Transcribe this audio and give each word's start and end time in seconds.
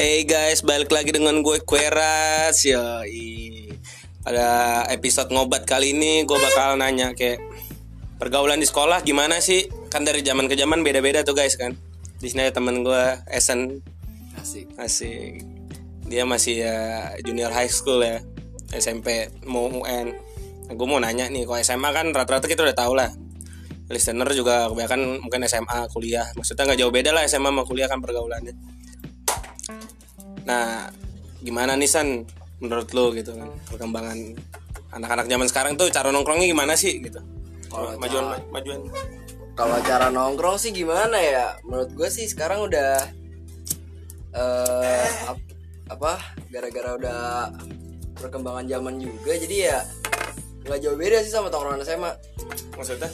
Hey 0.00 0.24
guys, 0.24 0.64
balik 0.64 0.88
lagi 0.88 1.12
dengan 1.12 1.44
gue 1.44 1.60
Queras. 1.60 2.64
Yo, 2.64 3.04
Pada 4.24 4.48
episode 4.88 5.28
ngobat 5.28 5.68
kali 5.68 5.92
ini 5.92 6.24
gue 6.24 6.38
bakal 6.40 6.80
nanya 6.80 7.12
kayak 7.12 7.44
Pergaulan 8.16 8.56
di 8.56 8.64
sekolah 8.64 9.04
gimana 9.04 9.44
sih? 9.44 9.68
Kan 9.92 10.08
dari 10.08 10.24
zaman 10.24 10.48
ke 10.48 10.56
zaman 10.56 10.80
beda-beda 10.80 11.20
tuh 11.20 11.36
guys 11.36 11.52
kan? 11.60 11.76
Di 12.16 12.32
sini 12.32 12.48
ada 12.48 12.56
temen 12.56 12.80
gue, 12.80 13.04
Esen 13.28 13.84
Asik. 14.40 14.72
Asik. 14.80 15.44
Dia 16.08 16.24
masih 16.24 16.64
ya 16.64 16.76
junior 17.20 17.52
high 17.52 17.68
school 17.68 18.00
ya 18.00 18.24
SMP, 18.72 19.28
mau 19.44 19.68
UN 19.68 20.16
nah, 20.64 20.72
Gue 20.80 20.86
mau 20.88 20.96
nanya 20.96 21.28
nih, 21.28 21.44
kalau 21.44 21.60
SMA 21.60 21.92
kan 21.92 22.08
rata-rata 22.16 22.48
kita 22.48 22.64
udah 22.64 22.72
tau 22.72 22.96
lah. 22.96 23.12
Listener 23.92 24.32
juga 24.32 24.64
kebanyakan 24.72 25.28
mungkin 25.28 25.44
SMA, 25.44 25.92
kuliah. 25.92 26.24
Maksudnya 26.40 26.72
nggak 26.72 26.80
jauh 26.80 26.88
beda 26.88 27.12
lah 27.12 27.28
SMA 27.28 27.52
sama 27.52 27.68
kuliah 27.68 27.84
kan 27.84 28.00
pergaulannya 28.00 28.79
Nah, 30.42 30.88
gimana 31.38 31.74
nih 31.74 31.86
San 31.86 32.24
menurut 32.58 32.90
lo 32.90 33.10
gitu 33.10 33.32
kan 33.32 33.48
perkembangan 33.66 34.18
anak-anak 34.90 35.26
zaman 35.26 35.46
sekarang 35.46 35.72
tuh 35.74 35.88
cara 35.88 36.10
nongkrongnya 36.10 36.46
gimana 36.46 36.74
sih 36.74 36.98
gitu? 36.98 37.20
Kalau 37.66 37.94
majuan 37.96 38.24
cara- 38.28 38.44
majuan. 38.50 38.80
Kalau 39.52 39.76
cara 39.82 40.06
nongkrong 40.08 40.56
sih 40.56 40.70
gimana 40.70 41.16
ya? 41.16 41.56
Menurut 41.62 41.90
gue 41.90 42.08
sih 42.08 42.24
sekarang 42.24 42.62
udah 42.62 43.04
eh 44.30 45.08
ap- 45.26 45.48
apa? 45.88 46.12
Gara-gara 46.48 46.90
udah 46.94 47.20
perkembangan 48.14 48.66
zaman 48.66 48.94
juga, 48.96 49.32
jadi 49.34 49.56
ya 49.66 49.78
nggak 50.60 50.78
jauh 50.78 50.94
beda 50.94 51.18
sih 51.20 51.30
sama 51.30 51.48
tongkrongan 51.48 51.82
SMA. 51.82 52.12
Maksudnya? 52.74 53.08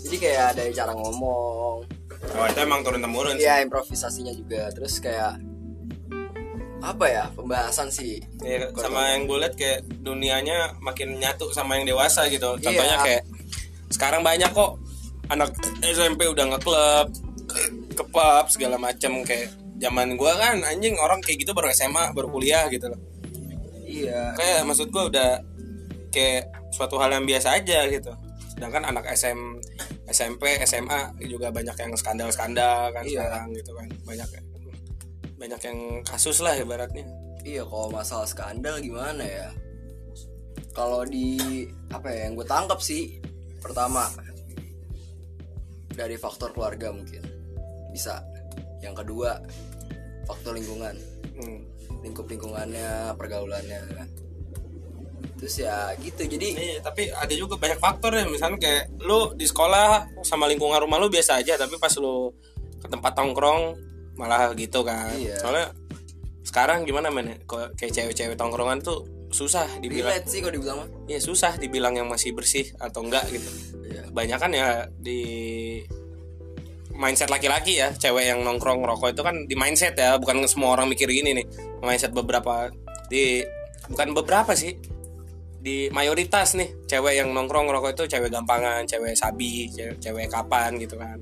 Jadi 0.00 0.16
kayak 0.16 0.44
ada 0.50 0.62
cara 0.74 0.92
ngomong, 0.92 1.84
Oh, 2.30 2.46
itu 2.46 2.58
emang 2.58 2.80
turun 2.80 3.00
temurun 3.00 3.36
sih. 3.36 3.44
ya 3.44 3.60
improvisasinya 3.60 4.32
juga. 4.32 4.68
Terus 4.70 4.98
kayak 4.98 5.38
apa 6.80 7.04
ya 7.06 7.24
pembahasan 7.32 7.88
sih? 7.88 8.18
Iya, 8.40 8.72
sama 8.74 9.12
yang 9.12 9.28
gue 9.28 9.38
liat 9.40 9.54
kayak 9.54 9.84
dunianya 10.00 10.74
makin 10.80 11.20
nyatu 11.20 11.52
sama 11.52 11.76
yang 11.76 11.84
dewasa 11.86 12.24
gitu. 12.28 12.56
Contohnya 12.56 12.96
Iya. 12.96 13.04
kayak 13.04 13.22
sekarang 13.92 14.24
banyak 14.24 14.48
kok 14.50 14.80
anak 15.28 15.52
SMP 15.84 16.26
udah 16.26 16.56
ngeklub, 16.56 17.06
ke 17.92 18.04
pub 18.06 18.46
segala 18.48 18.78
macem 18.78 19.22
kayak 19.22 19.50
zaman 19.80 20.14
gua 20.14 20.36
kan 20.38 20.62
anjing 20.62 20.94
orang 20.96 21.18
kayak 21.20 21.42
gitu 21.42 21.52
baru 21.52 21.72
SMA, 21.72 22.12
baru 22.14 22.28
kuliah 22.30 22.66
gitu 22.72 22.88
loh. 22.88 23.00
Iya. 23.90 24.38
kayak 24.38 24.60
maksud 24.70 24.86
gue 24.94 25.02
udah 25.10 25.42
kayak 26.14 26.46
suatu 26.70 26.94
hal 27.02 27.10
yang 27.10 27.26
biasa 27.26 27.58
aja 27.58 27.90
gitu 27.90 28.14
sedangkan 28.54 28.86
anak 28.86 29.02
SM 29.10 29.58
SMP 30.06 30.62
SMA 30.62 31.10
juga 31.26 31.50
banyak 31.50 31.74
yang 31.74 31.92
skandal-skandal 31.98 32.94
kan 32.94 33.02
Iya. 33.02 33.26
sekarang 33.26 33.46
gitu 33.50 33.74
kan 33.74 33.88
banyak 34.06 34.28
banyak 35.40 35.60
yang 35.64 35.78
kasus 36.04 36.44
lah 36.44 36.52
ibaratnya 36.52 37.08
Iya 37.40 37.64
kalau 37.64 37.88
masalah 37.88 38.28
skandal 38.28 38.84
gimana 38.84 39.24
ya? 39.24 39.48
Kalau 40.76 41.02
di 41.08 41.40
apa 41.88 42.12
ya 42.12 42.28
yang 42.28 42.36
gue 42.36 42.46
tangkap 42.46 42.78
sih 42.84 43.16
pertama 43.60 44.06
dari 45.96 46.20
faktor 46.20 46.52
keluarga 46.52 46.92
mungkin 46.92 47.24
bisa. 47.90 48.20
Yang 48.84 49.04
kedua 49.04 49.40
faktor 50.28 50.56
lingkungan, 50.56 50.94
hmm. 51.40 51.60
lingkup 52.04 52.28
lingkungannya, 52.28 53.16
pergaulannya. 53.16 54.04
Terus 55.40 55.64
ya 55.64 55.96
gitu 55.96 56.28
jadi 56.28 56.48
Iya, 56.52 56.78
tapi 56.84 57.08
ada 57.08 57.32
juga 57.32 57.56
banyak 57.56 57.80
faktor 57.80 58.12
ya 58.12 58.28
misalnya 58.28 58.60
kayak 58.60 59.00
lu 59.00 59.32
di 59.32 59.48
sekolah 59.48 60.12
sama 60.20 60.44
lingkungan 60.44 60.76
rumah 60.76 61.00
lu 61.00 61.08
biasa 61.08 61.40
aja 61.40 61.56
tapi 61.56 61.80
pas 61.80 61.92
lu 61.96 62.28
ke 62.80 62.88
tempat 62.88 63.16
tongkrong 63.16 63.89
malah 64.20 64.52
gitu 64.52 64.84
kan 64.84 65.16
Iya. 65.16 65.40
soalnya 65.40 65.72
sekarang 66.44 66.82
gimana 66.82 67.08
men 67.14 67.30
ya? 67.30 67.36
Kayak 67.78 67.92
cewek-cewek 67.94 68.34
tongkrongan 68.34 68.82
tuh 68.82 69.06
susah 69.30 69.70
dibilang 69.78 70.10
relate 70.10 70.26
sih 70.26 70.42
kalau 70.42 70.54
dibilang 70.58 70.76
mah. 70.82 70.88
Iya 71.06 71.20
susah 71.22 71.54
dibilang 71.54 71.94
yang 71.94 72.10
masih 72.10 72.34
bersih 72.34 72.66
atau 72.82 73.06
enggak 73.06 73.22
gitu. 73.30 73.46
Iya. 73.86 74.10
Kebanyakan 74.10 74.50
ya 74.50 74.68
di 74.98 75.22
mindset 76.90 77.30
laki-laki 77.30 77.78
ya, 77.80 77.94
cewek 77.94 78.28
yang 78.28 78.42
nongkrong 78.42 78.82
rokok 78.82 79.14
itu 79.14 79.22
kan 79.22 79.46
di 79.46 79.54
mindset 79.56 79.94
ya, 79.96 80.18
bukan 80.20 80.44
semua 80.50 80.76
orang 80.76 80.90
mikir 80.90 81.08
gini 81.08 81.32
nih. 81.38 81.46
Mindset 81.80 82.12
beberapa 82.12 82.68
di 83.08 83.46
bukan 83.88 84.12
beberapa 84.12 84.52
sih. 84.58 84.74
Di 85.60 85.92
mayoritas 85.92 86.56
nih, 86.56 86.88
cewek 86.88 87.20
yang 87.20 87.36
nongkrong 87.36 87.68
rokok 87.68 87.92
itu 87.94 88.16
cewek 88.16 88.32
gampangan, 88.32 88.88
cewek 88.88 89.12
sabi, 89.12 89.68
cewek, 89.68 90.00
cewek 90.00 90.26
kapan 90.32 90.80
gitu 90.80 90.96
kan. 90.96 91.20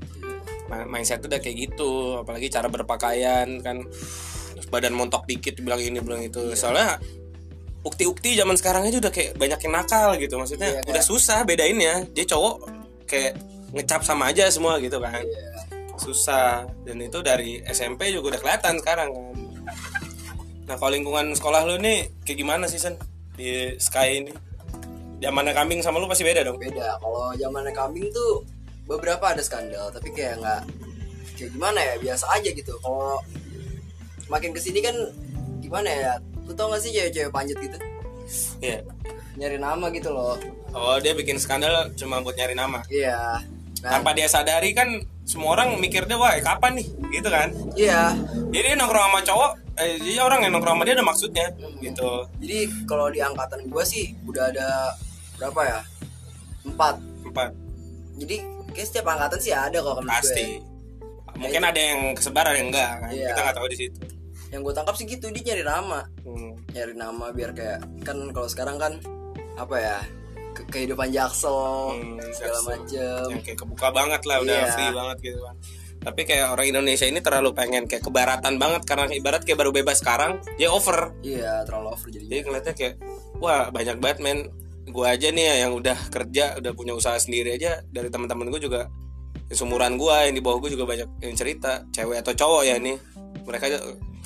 Mindset 0.69 1.25
udah 1.25 1.41
kayak 1.41 1.57
gitu, 1.69 2.21
apalagi 2.21 2.53
cara 2.53 2.69
berpakaian 2.69 3.61
kan. 3.61 3.81
Badan 4.69 4.93
montok 4.93 5.25
dikit 5.25 5.57
bilang 5.65 5.81
ini 5.81 5.97
bilang 5.99 6.21
itu. 6.21 6.53
Soalnya 6.53 7.01
ukti-ukti 7.81 8.37
zaman 8.37 8.53
sekarang 8.53 8.85
aja 8.85 9.01
udah 9.01 9.09
kayak 9.09 9.33
banyak 9.35 9.57
yang 9.65 9.73
nakal 9.73 10.13
gitu. 10.21 10.35
Maksudnya 10.37 10.69
Iya, 10.69 10.81
kayak- 10.85 10.91
udah 10.93 11.03
susah 11.03 11.39
bedainnya. 11.49 12.05
Dia 12.13 12.25
cowok 12.29 12.55
kayak 13.09 13.33
ngecap 13.73 14.05
sama 14.05 14.29
aja 14.29 14.45
semua 14.53 14.77
gitu 14.79 15.01
kan. 15.01 15.25
Iya. 15.25 15.49
susah. 15.99 16.63
Dan 16.87 17.03
itu 17.03 17.19
dari 17.27 17.59
SMP 17.67 18.15
juga 18.15 18.31
udah 18.31 18.41
kelihatan 18.41 18.79
sekarang 18.79 19.09
kan. 19.11 19.35
Nah 20.71 20.79
kalau 20.79 20.95
lingkungan 20.95 21.35
sekolah 21.35 21.67
lu 21.67 21.75
nih 21.83 22.07
kayak 22.23 22.39
gimana 22.39 22.71
sih 22.71 22.79
Sen? 22.79 22.95
Di 23.35 23.75
Sky 23.83 24.23
ini? 24.23 24.31
Zamannya 25.19 25.51
kambing 25.51 25.83
sama 25.83 25.99
lu 25.99 26.07
pasti 26.07 26.23
beda 26.23 26.47
dong. 26.47 26.55
Beda. 26.55 27.03
Kalau 27.03 27.35
zamannya 27.35 27.75
kambing 27.75 28.07
tuh 28.15 28.47
beberapa 28.89 29.37
ada 29.37 29.45
skandal, 29.45 29.93
tapi 29.93 30.11
kayak 30.11 30.41
nggak 30.41 30.63
kayak 31.37 31.51
gimana 31.53 31.79
ya 31.79 31.95
biasa 32.01 32.25
aja 32.35 32.51
gitu. 32.51 32.73
Kalau 32.81 33.21
makin 34.27 34.51
ke 34.51 34.61
sini 34.61 34.81
kan 34.81 34.97
gimana 35.61 35.87
ya? 35.87 36.13
Lu 36.49 36.57
tau 36.57 36.73
gak 36.73 36.81
sih 36.81 36.97
cewek-cewek 36.97 37.29
panjat 37.29 37.61
gitu? 37.61 37.77
iya 38.61 38.85
Nyari 39.39 39.57
nama 39.57 39.89
gitu 39.89 40.11
loh. 40.13 40.37
oh 40.77 40.97
dia 41.01 41.17
bikin 41.17 41.41
skandal 41.41 41.89
cuma 41.97 42.21
buat 42.21 42.37
nyari 42.37 42.53
nama 42.53 42.85
Iya. 42.93 43.41
Nah, 43.81 43.91
tanpa 43.95 44.11
dia 44.13 44.27
sadari 44.27 44.75
kan 44.75 45.01
semua 45.23 45.55
orang 45.55 45.79
mikir 45.79 46.03
dia 46.05 46.19
wah 46.19 46.35
eh, 46.35 46.43
kapan 46.43 46.83
nih 46.83 46.87
gitu 47.15 47.29
kan 47.31 47.49
iya. 47.79 48.11
jadi 48.51 48.75
dia 48.75 48.77
nongkrong 48.77 49.07
sama 49.07 49.21
cowok 49.23 49.51
eh, 49.79 49.97
jadi 50.03 50.19
orang 50.19 50.41
yang 50.43 50.53
nongkrong 50.59 50.77
sama 50.77 50.85
dia 50.85 50.95
ada 50.99 51.07
maksudnya 51.07 51.47
gitu 51.79 52.27
Jadi 52.43 52.59
kalau 52.91 53.07
di 53.07 53.23
angkatan 53.23 53.71
gua 53.71 53.87
sih 53.87 54.19
udah 54.27 54.51
ada 54.51 54.69
berapa 55.39 55.61
ya? 55.63 55.81
Empat. 56.67 56.95
empat 57.23 57.51
Jadi 58.19 58.37
kayak 58.79 58.89
setiap 58.89 59.07
angkatan 59.09 59.39
sih 59.39 59.51
ada 59.51 59.75
kok 59.77 59.91
menurut 59.93 60.07
gue. 60.07 60.15
pasti 60.15 60.47
mungkin 61.35 61.63
ada 61.65 61.81
yang 61.81 62.01
kesebar 62.13 62.45
ada 62.45 62.55
yang 62.55 62.69
enggak 62.69 62.91
kan 62.97 63.11
Iya. 63.11 63.27
kita 63.29 63.41
nggak 63.43 63.57
tahu 63.57 63.69
di 63.69 63.79
situ 63.79 64.01
Yang 64.49 64.61
gue 64.63 64.73
tangkap 64.73 64.95
sih 64.95 65.05
gitu 65.05 65.27
dia 65.29 65.43
nyari 65.45 65.61
nama. 65.63 66.01
Hmm. 66.23 66.57
Nyari 66.71 66.95
nama 66.95 67.27
biar 67.29 67.53
kayak 67.53 67.79
kan 68.01 68.17
kalau 68.31 68.49
sekarang 68.49 68.77
kan 68.77 68.93
apa 69.55 69.77
ya? 69.77 69.99
ke- 70.51 70.65
kehidupan 70.73 71.13
jaksel 71.13 71.93
Hmm, 71.93 72.17
segala 72.33 72.59
macem. 72.65 73.29
yang 73.29 73.43
kayak 73.43 73.59
kebuka 73.59 73.89
banget 73.91 74.23
lah 74.25 74.37
udah 74.41 74.57
Iya. 74.57 74.73
free 74.73 74.91
banget 74.91 75.19
gitu 75.23 75.41
kan 75.41 75.57
tapi 75.99 76.21
kayak 76.25 76.47
orang 76.49 76.67
Indonesia 76.69 77.05
ini 77.05 77.19
terlalu 77.19 77.51
pengen 77.53 77.85
kayak 77.85 78.01
kebaratan 78.01 78.55
banget 78.57 78.83
karena 78.85 79.05
ibarat 79.13 79.43
kayak 79.43 79.55
baru 79.57 79.71
bebas 79.71 79.99
sekarang 79.99 80.39
dia 80.55 80.67
over 80.69 81.11
Iya 81.21 81.63
terlalu 81.63 81.89
over 81.91 82.09
jadi. 82.09 82.25
jadi 82.25 82.41
ngeliatnya 82.41 82.73
kayak 82.73 82.95
wah 83.37 83.69
banyak 83.69 83.97
banget 83.97 84.19
men 84.19 84.39
gue 84.91 85.07
aja 85.07 85.29
nih 85.31 85.45
ya 85.45 85.55
yang 85.69 85.73
udah 85.77 85.97
kerja 86.09 86.59
udah 86.59 86.73
punya 86.75 86.93
usaha 86.97 87.17
sendiri 87.17 87.57
aja 87.57 87.81
dari 87.89 88.09
teman-teman 88.09 88.49
gue 88.53 88.61
juga 88.65 88.89
yang 89.49 89.57
seumuran 89.57 89.97
gue 89.97 90.17
yang 90.29 90.35
di 90.37 90.43
bawah 90.45 90.59
gue 90.65 90.77
juga 90.77 90.85
banyak 90.85 91.09
yang 91.25 91.35
cerita 91.37 91.85
cewek 91.93 92.21
atau 92.25 92.33
cowok 92.37 92.63
ya 92.69 92.77
nih 92.77 92.97
mereka 93.49 93.69
aja 93.73 93.79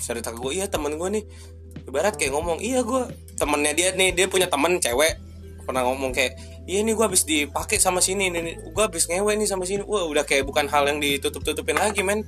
cerita 0.02 0.34
ke 0.34 0.38
gue 0.42 0.52
iya 0.58 0.66
temen 0.66 0.98
gue 0.98 1.08
nih 1.20 1.24
ibarat 1.86 2.14
kayak 2.18 2.32
ngomong 2.34 2.58
iya 2.58 2.82
gue 2.82 3.02
temennya 3.38 3.72
dia 3.74 3.88
nih 3.94 4.10
dia 4.14 4.26
punya 4.26 4.50
temen 4.50 4.78
cewek 4.82 5.18
pernah 5.62 5.86
ngomong 5.86 6.10
kayak 6.10 6.34
iya 6.66 6.82
nih 6.82 6.94
gue 6.94 7.04
habis 7.06 7.22
dipakai 7.22 7.78
sama 7.78 8.02
sini 8.02 8.30
nih 8.30 8.58
gue 8.58 8.82
habis 8.82 9.06
ngewe 9.06 9.38
nih 9.38 9.46
sama 9.46 9.62
sini 9.62 9.86
wah 9.86 10.06
udah 10.06 10.26
kayak 10.26 10.42
bukan 10.42 10.66
hal 10.66 10.86
yang 10.90 10.98
ditutup 10.98 11.42
tutupin 11.46 11.78
lagi 11.78 12.02
men 12.02 12.26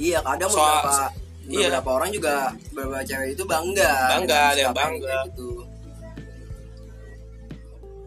Iya 0.00 0.24
kadang 0.24 0.48
Soal- 0.48 0.80
beberapa 0.80 1.12
iya. 1.44 1.68
beberapa 1.68 1.90
orang 2.00 2.10
juga 2.10 2.34
beberapa 2.72 3.04
cewek 3.04 3.28
itu 3.36 3.44
bangga. 3.44 3.92
Bangga, 4.16 4.40
ada 4.56 4.60
yang 4.64 4.72
bangga. 4.72 5.16
Gitu. 5.28 5.50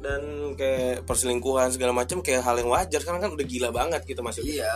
Dan 0.04 0.22
kayak 0.60 1.08
perselingkuhan 1.08 1.72
segala 1.72 1.96
macam 1.96 2.20
kayak 2.20 2.44
hal 2.44 2.60
yang 2.60 2.68
wajar. 2.68 3.00
Karena 3.00 3.24
kan 3.24 3.32
udah 3.32 3.46
gila 3.48 3.70
banget 3.72 4.04
gitu 4.04 4.20
maksudnya. 4.20 4.52
Iya. 4.52 4.74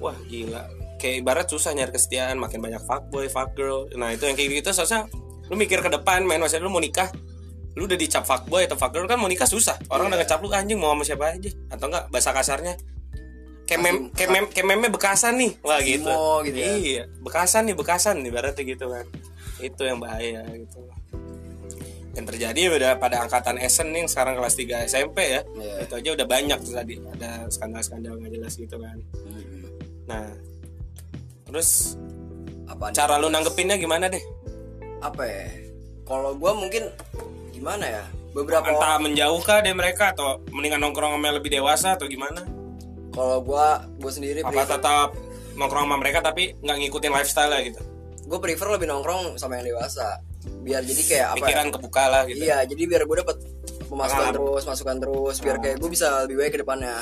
wah 0.00 0.16
gila. 0.24 0.64
Kayak 0.96 1.14
ibarat 1.20 1.46
susah 1.52 1.76
nyari 1.76 1.92
kesetiaan 1.92 2.40
makin 2.40 2.64
banyak 2.64 2.80
fuckboy 2.88 3.28
fuckgirl. 3.28 3.92
Nah 4.00 4.16
itu 4.16 4.24
yang 4.24 4.36
kayak 4.36 4.64
gitu 4.64 4.72
seharusnya 4.72 5.04
lu 5.52 5.60
mikir 5.60 5.84
ke 5.84 5.90
depan 5.92 6.24
main 6.24 6.40
maksudnya 6.40 6.64
lu 6.64 6.72
mau 6.72 6.80
nikah 6.80 7.12
lu 7.76 7.84
udah 7.86 7.98
dicap 8.00 8.24
fuckboy 8.24 8.64
atau 8.64 8.80
fuckgirl 8.80 9.04
kan 9.04 9.20
mau 9.20 9.28
nikah 9.28 9.44
susah. 9.46 9.76
Orang 9.92 10.08
Iya. 10.08 10.16
udah 10.16 10.18
ngecap 10.24 10.38
lu 10.40 10.48
anjing 10.50 10.78
mau 10.80 10.96
sama 10.96 11.04
siapa 11.04 11.36
aja? 11.36 11.50
Atau 11.68 11.86
enggak 11.92 12.04
bahasa 12.08 12.30
kasarnya 12.32 12.74
kayak 13.68 13.80
mem 13.86 13.96
kayak 14.10 14.30
mem 14.34 14.44
kayak 14.50 14.66
meme 14.66 14.86
bekasan 14.90 15.38
nih. 15.38 15.52
Wah 15.62 15.78
gitu. 15.78 16.10
Simo 16.10 16.42
gitu 16.42 16.58
ya. 16.58 16.70
iya 16.74 17.02
bekasan 17.22 17.70
nih 17.70 17.76
bekasan 17.78 18.16
nih 18.24 18.32
berarti 18.34 18.62
gitu 18.66 18.90
kan. 18.90 19.06
Itu 19.60 19.82
yang 19.86 20.00
bahaya 20.00 20.42
gitu 20.56 20.80
yang 22.10 22.26
terjadi 22.26 22.62
udah 22.74 22.92
pada 22.98 23.22
angkatan 23.22 23.56
Esen 23.62 23.94
nih 23.94 24.02
sekarang 24.10 24.34
kelas 24.34 24.54
3 24.58 24.90
SMP 24.90 25.18
ya. 25.38 25.40
Iya. 25.46 25.74
itu 25.86 25.94
aja 25.94 26.10
udah 26.18 26.26
banyak 26.26 26.58
tuh 26.58 26.74
tadi. 26.74 26.94
Ada 26.98 27.46
skandal-skandal 27.54 28.18
nggak 28.18 28.32
jelas 28.34 28.52
gitu 28.58 28.76
kan. 28.82 28.98
Mm-mm. 29.30 29.62
nah 30.10 30.26
terus 31.46 31.94
Apaan? 32.66 32.94
cara 32.94 33.18
lu 33.18 33.30
nanggepinnya 33.30 33.78
gimana 33.78 34.10
deh? 34.10 34.22
Apa 35.02 35.22
ya? 35.22 35.46
Kalau 36.02 36.34
gua 36.34 36.54
mungkin 36.58 36.90
gimana 37.54 37.86
ya? 37.86 38.04
Beberapa 38.30 38.70
entah 38.70 38.98
menjauh 39.02 39.42
kah 39.42 39.62
dari 39.62 39.74
mereka 39.74 40.14
atau 40.14 40.42
mendingan 40.54 40.82
nongkrong 40.82 41.18
sama 41.18 41.24
yang 41.30 41.36
lebih 41.38 41.50
dewasa 41.50 41.94
atau 41.94 42.06
gimana? 42.10 42.42
Kalau 43.14 43.42
gua 43.42 43.86
gua 43.98 44.10
sendiri 44.10 44.42
apa 44.42 44.50
prefer, 44.50 44.78
tetap 44.78 45.08
nongkrong 45.54 45.86
sama 45.86 45.96
mereka 45.98 46.18
tapi 46.22 46.58
nggak 46.58 46.76
ngikutin 46.86 47.10
lifestyle 47.14 47.54
gitu? 47.62 47.82
Gua 48.26 48.38
prefer 48.42 48.66
lebih 48.70 48.86
nongkrong 48.90 49.38
sama 49.38 49.58
yang 49.62 49.74
dewasa 49.74 50.22
biar 50.60 50.80
jadi 50.84 51.02
kayak 51.04 51.28
apa 51.28 51.36
ya? 51.36 51.44
pikiran 51.44 51.66
kebuka 51.72 52.04
lah 52.08 52.22
gitu. 52.24 52.40
Iya 52.40 52.58
jadi 52.64 52.82
biar 52.88 53.02
gua 53.04 53.16
dapat 53.20 53.36
pemasukan 53.86 54.26
terus 54.32 54.64
masukan 54.64 54.96
terus 54.98 55.36
biar 55.40 55.56
kayak 55.58 55.76
gua 55.78 55.90
bisa 55.90 56.06
lebih 56.24 56.36
baik 56.40 56.52
ke 56.56 56.60
depannya. 56.60 56.96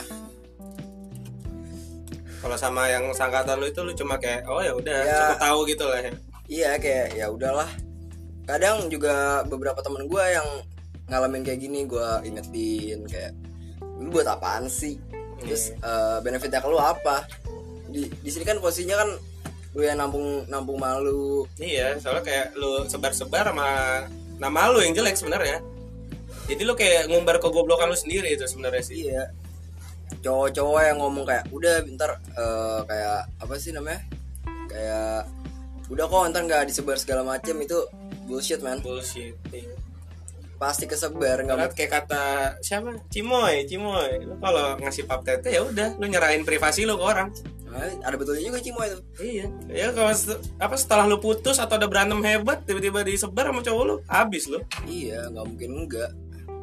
Kalau 2.38 2.54
sama 2.54 2.86
yang 2.86 3.10
sangkatan 3.10 3.58
lu 3.58 3.66
itu 3.66 3.80
lu 3.82 3.92
cuma 3.92 4.14
kayak 4.16 4.46
oh 4.46 4.62
ya 4.62 4.72
udah 4.72 4.98
Ya. 5.02 5.14
cukup 5.18 5.38
tahu 5.42 5.58
gitu 5.66 5.84
lah 5.86 5.98
ya. 6.00 6.12
Iya 6.48 6.70
kayak 6.78 7.06
ya 7.18 7.26
udahlah. 7.28 7.70
Kadang 8.46 8.88
juga 8.88 9.42
beberapa 9.44 9.82
temen 9.82 10.06
gua 10.06 10.24
yang 10.30 10.46
ngalamin 11.10 11.42
kayak 11.42 11.60
gini 11.60 11.84
gua 11.84 12.22
ingetin 12.22 13.04
kayak 13.10 13.34
lu 13.98 14.08
buat 14.08 14.26
apaan 14.26 14.70
sih? 14.70 14.96
Terus 15.42 15.74
eh, 15.74 16.18
benefitnya 16.22 16.62
ke 16.62 16.68
lu 16.70 16.78
apa? 16.78 17.26
Di 17.90 18.06
di 18.06 18.30
sini 18.30 18.46
kan 18.46 18.62
posisinya 18.62 19.02
kan 19.02 19.10
lu 19.78 19.86
yang 19.86 19.94
nampung 19.94 20.42
nampung 20.50 20.74
malu. 20.74 21.46
Iya 21.54 21.94
soalnya 22.02 22.26
kayak 22.26 22.46
lu 22.58 22.82
sebar-sebar 22.90 23.54
sama 23.54 23.68
nama 24.42 24.74
lu 24.74 24.82
yang 24.82 24.90
jelek 24.90 25.14
sebenarnya. 25.14 25.62
Jadi 26.50 26.62
lu 26.66 26.74
kayak 26.74 27.06
ngumbar 27.06 27.38
kegoblokan 27.38 27.86
lu 27.86 27.94
sendiri 27.94 28.34
itu 28.34 28.42
sebenarnya 28.42 28.82
sih. 28.82 29.06
Iya. 29.06 29.30
Cowok-cowok 30.18 30.82
yang 30.82 30.98
ngomong 30.98 31.22
kayak 31.22 31.46
udah 31.54 31.86
bentar 31.86 32.10
eh, 32.18 32.80
kayak 32.90 33.20
apa 33.38 33.54
sih 33.62 33.70
namanya? 33.70 34.02
Kayak 34.66 35.30
udah 35.94 36.04
kok 36.10 36.26
ntar 36.34 36.42
nggak 36.42 36.66
disebar 36.66 36.98
segala 36.98 37.22
macem 37.22 37.54
itu 37.62 37.78
bullshit 38.26 38.58
man. 38.58 38.82
Bullshit 38.82 39.38
iya. 39.54 39.78
pasti 40.58 40.90
kesebar 40.90 41.46
nggak 41.46 41.78
kayak 41.78 42.02
kata 42.02 42.58
siapa? 42.66 42.98
Cimoy 43.14 43.62
Cimoy. 43.70 44.26
Lu 44.26 44.34
kalau 44.42 44.74
ngasih 44.82 45.06
pap 45.06 45.22
tete 45.22 45.54
ya 45.54 45.62
udah 45.62 45.94
lu 46.02 46.10
nyerahin 46.10 46.42
privasi 46.42 46.82
lu 46.82 46.98
ke 46.98 47.04
orang 47.06 47.30
Nah, 47.68 47.84
ada 48.00 48.16
betulnya 48.16 48.42
juga 48.42 48.58
Cimo 48.58 48.80
itu 48.80 48.98
iya 49.20 49.46
ya 49.68 49.86
kalau 49.92 50.10
apa 50.56 50.74
setelah 50.74 51.04
lu 51.04 51.20
putus 51.20 51.60
atau 51.60 51.76
ada 51.76 51.84
berantem 51.84 52.16
hebat 52.24 52.64
tiba-tiba 52.64 53.04
disebar 53.04 53.52
sama 53.52 53.60
cowok 53.60 53.82
lu 53.84 53.94
habis 54.08 54.48
lu 54.48 54.58
iya 54.88 55.28
nggak 55.28 55.44
mungkin 55.44 55.70
enggak 55.84 56.10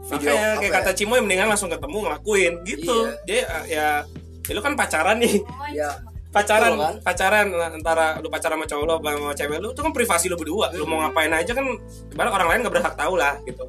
Makanya 0.05 0.61
kayak 0.61 0.69
apa 0.69 0.85
kata 0.85 0.91
Cimoy 0.93 1.17
mendingan 1.17 1.49
langsung 1.49 1.65
ketemu 1.65 1.97
ngelakuin 2.05 2.53
gitu. 2.61 3.09
Iya. 3.09 3.25
Dia 3.25 3.41
ya, 3.65 3.89
ya 4.45 4.53
lu 4.53 4.61
kan 4.61 4.77
pacaran 4.77 5.17
nih. 5.17 5.41
ya, 5.73 5.89
ya 5.89 5.89
Pacaran, 6.29 6.77
Betul 6.77 6.85
kan? 6.85 6.95
pacaran 7.01 7.47
antara 7.73 8.05
lu 8.21 8.29
pacaran 8.29 8.59
sama 8.59 8.67
cowok 8.69 8.83
lu 8.85 8.93
sama 9.01 9.33
cewek 9.33 9.57
lu 9.63 9.67
itu 9.73 9.81
kan 9.81 9.93
privasi 9.97 10.29
lu 10.29 10.37
berdua. 10.37 10.69
Lu 10.77 10.85
mau 10.85 11.01
ngapain 11.01 11.33
aja 11.33 11.57
kan 11.57 11.65
ibarat 12.13 12.31
orang 12.37 12.49
lain 12.53 12.59
gak 12.67 12.75
berhak 12.77 12.93
tahu 12.93 13.17
lah 13.17 13.33
gitu. 13.49 13.65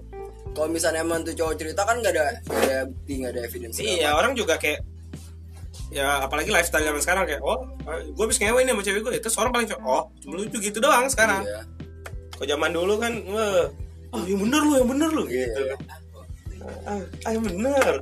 kalau 0.53 0.69
misalnya 0.69 1.01
emang 1.01 1.21
tuh 1.21 1.33
cowok 1.33 1.53
cerita 1.57 1.85
kan 1.85 2.01
nggak 2.01 2.13
ada 2.17 2.25
nggak 2.49 2.65
ada 2.65 2.79
bukti 2.89 3.13
nggak 3.21 3.33
ada 3.33 3.41
evidence 3.45 3.77
Iya, 3.77 4.17
orang 4.17 4.33
juga 4.33 4.57
kayak 4.57 4.81
ya 5.87 6.27
apalagi 6.27 6.51
lifestyle 6.51 6.83
zaman 6.83 6.99
sekarang 6.99 7.25
kayak 7.31 7.43
oh 7.47 7.63
gue 7.87 8.27
bisa 8.27 8.43
ngewe 8.43 8.67
nih 8.67 8.75
sama 8.75 8.83
cewek 8.83 9.01
gue 9.07 9.13
itu 9.23 9.29
orang 9.39 9.53
paling 9.55 9.69
oh 9.87 10.03
cuma 10.19 10.35
lucu 10.43 10.57
gitu 10.59 10.79
doang 10.83 11.07
sekarang. 11.07 11.47
Iya. 11.47 11.63
Kalau 12.37 12.47
zaman 12.47 12.71
dulu 12.75 12.95
kan 12.99 13.13
wah 13.31 13.71
oh 14.13 14.23
yang 14.27 14.41
bener 14.43 14.61
lu 14.67 14.75
yang 14.83 14.89
bener 14.91 15.11
lu 15.15 15.25
Iya. 15.31 15.47
gitu. 15.47 15.63
Ah, 16.87 16.99
ah 16.99 17.31
yang 17.31 17.45
bener. 17.47 17.95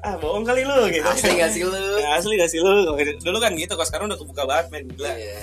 Ah 0.00 0.14
bohong 0.16 0.44
kali 0.44 0.62
lu 0.64 0.88
gitu. 0.88 1.04
Asli 1.04 1.36
nggak 1.36 1.50
sih 1.52 1.62
lu? 1.64 1.82
Ya, 2.00 2.08
asli 2.20 2.34
gak 2.36 2.50
sih 2.52 2.60
lu? 2.60 2.94
Dulu 3.20 3.38
kan 3.40 3.52
gitu, 3.56 3.72
kalau 3.74 3.88
sekarang 3.88 4.06
udah 4.12 4.18
kebuka 4.20 4.42
banget 4.44 4.66
men 4.72 4.84
Gila. 4.92 5.12
Iya. 5.12 5.40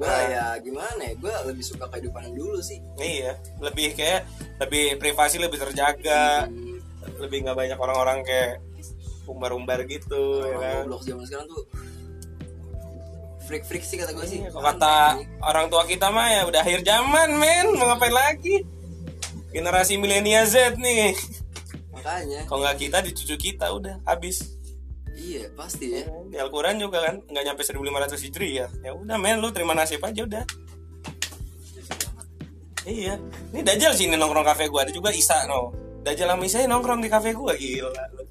Gua 0.00 0.16
ya 0.32 0.44
gimana 0.64 1.00
ya 1.04 1.12
gua 1.20 1.34
lebih 1.44 1.60
suka 1.60 1.84
kehidupan 1.92 2.32
dulu 2.32 2.56
sih. 2.64 2.80
Iya, 2.96 3.36
lebih 3.60 3.92
kayak 3.96 4.24
Lebih 4.60 4.96
privasi, 5.00 5.36
lebih 5.40 5.56
terjaga. 5.60 6.44
Hmm, 6.48 6.80
Lebih 7.20 7.48
gak 7.48 7.56
banyak 7.56 7.78
orang-orang 7.80 8.20
kayak 8.24 8.60
Umbar-umbar 9.30 9.86
gitu 9.86 10.42
ya 10.42 10.58
orang 10.58 10.60
kan? 10.60 10.82
goblok 10.90 11.02
zaman 11.06 11.24
sekarang 11.24 11.46
tuh 11.46 11.62
freak 13.50 13.66
freak 13.66 13.82
sih 13.82 13.98
kata 13.98 14.14
gue 14.14 14.26
sih. 14.30 14.38
Kalau 14.46 14.62
kata 14.62 15.18
orang 15.42 15.66
tua 15.66 15.82
kita 15.82 16.06
mah 16.14 16.30
ya 16.30 16.42
udah 16.46 16.62
akhir 16.62 16.86
zaman 16.86 17.34
men. 17.34 17.66
Mau 17.74 17.90
ngapain 17.90 18.14
lagi? 18.14 18.62
Generasi 19.50 19.98
milenial 19.98 20.46
Z 20.46 20.78
nih. 20.78 21.18
Makanya. 21.90 22.46
Kalau 22.46 22.62
nggak 22.62 22.78
kita 22.78 23.02
di 23.02 23.10
cucu 23.10 23.50
kita 23.50 23.74
udah 23.74 23.98
habis. 24.06 24.54
Iya 25.18 25.50
pasti 25.58 25.98
ya. 25.98 26.06
Di 26.30 26.38
Al-Quran 26.38 26.78
juga 26.78 27.02
kan 27.10 27.26
nggak 27.26 27.44
nyampe 27.50 27.66
1500 27.66 28.22
hijri 28.22 28.62
ya. 28.62 28.70
Ya 28.86 28.94
udah 28.94 29.18
men 29.18 29.42
lu 29.42 29.50
terima 29.50 29.74
nasib 29.74 29.98
aja 30.06 30.22
udah. 30.22 30.46
Iya. 32.86 33.18
Ini 33.50 33.60
Dajjal 33.66 33.98
sini 33.98 34.14
nongkrong 34.14 34.46
kafe 34.46 34.70
gua. 34.70 34.86
Ada 34.86 34.94
juga 34.94 35.10
Isa 35.10 35.42
no. 35.50 35.74
Dajjal 36.06 36.30
sama 36.30 36.46
Isa 36.46 36.62
nongkrong 36.70 37.02
di 37.02 37.10
kafe 37.10 37.34
gua. 37.34 37.58
Gila 37.58 37.90
lu. 38.14 38.29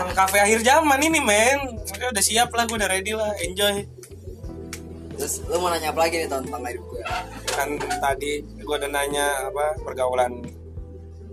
Emang 0.00 0.16
kafe 0.16 0.38
akhir 0.40 0.60
zaman 0.62 1.00
ini 1.02 1.20
men. 1.20 1.58
Makanya 1.76 2.10
udah 2.14 2.24
siap 2.24 2.48
lah 2.52 2.64
gua 2.66 2.76
udah 2.80 2.90
ready 2.90 3.12
lah 3.12 3.30
enjoy. 3.42 3.84
Terus 5.20 5.44
lu 5.44 5.60
mau 5.60 5.68
nanya 5.68 5.92
apa 5.92 6.08
lagi 6.08 6.24
nih 6.24 6.28
tentang 6.32 6.64
hidup 6.64 6.84
gue 6.88 7.02
kan 7.52 7.68
tadi 8.00 8.40
gua 8.64 8.80
udah 8.80 8.88
nanya 8.88 9.52
apa 9.52 9.76
pergaulan 9.84 10.32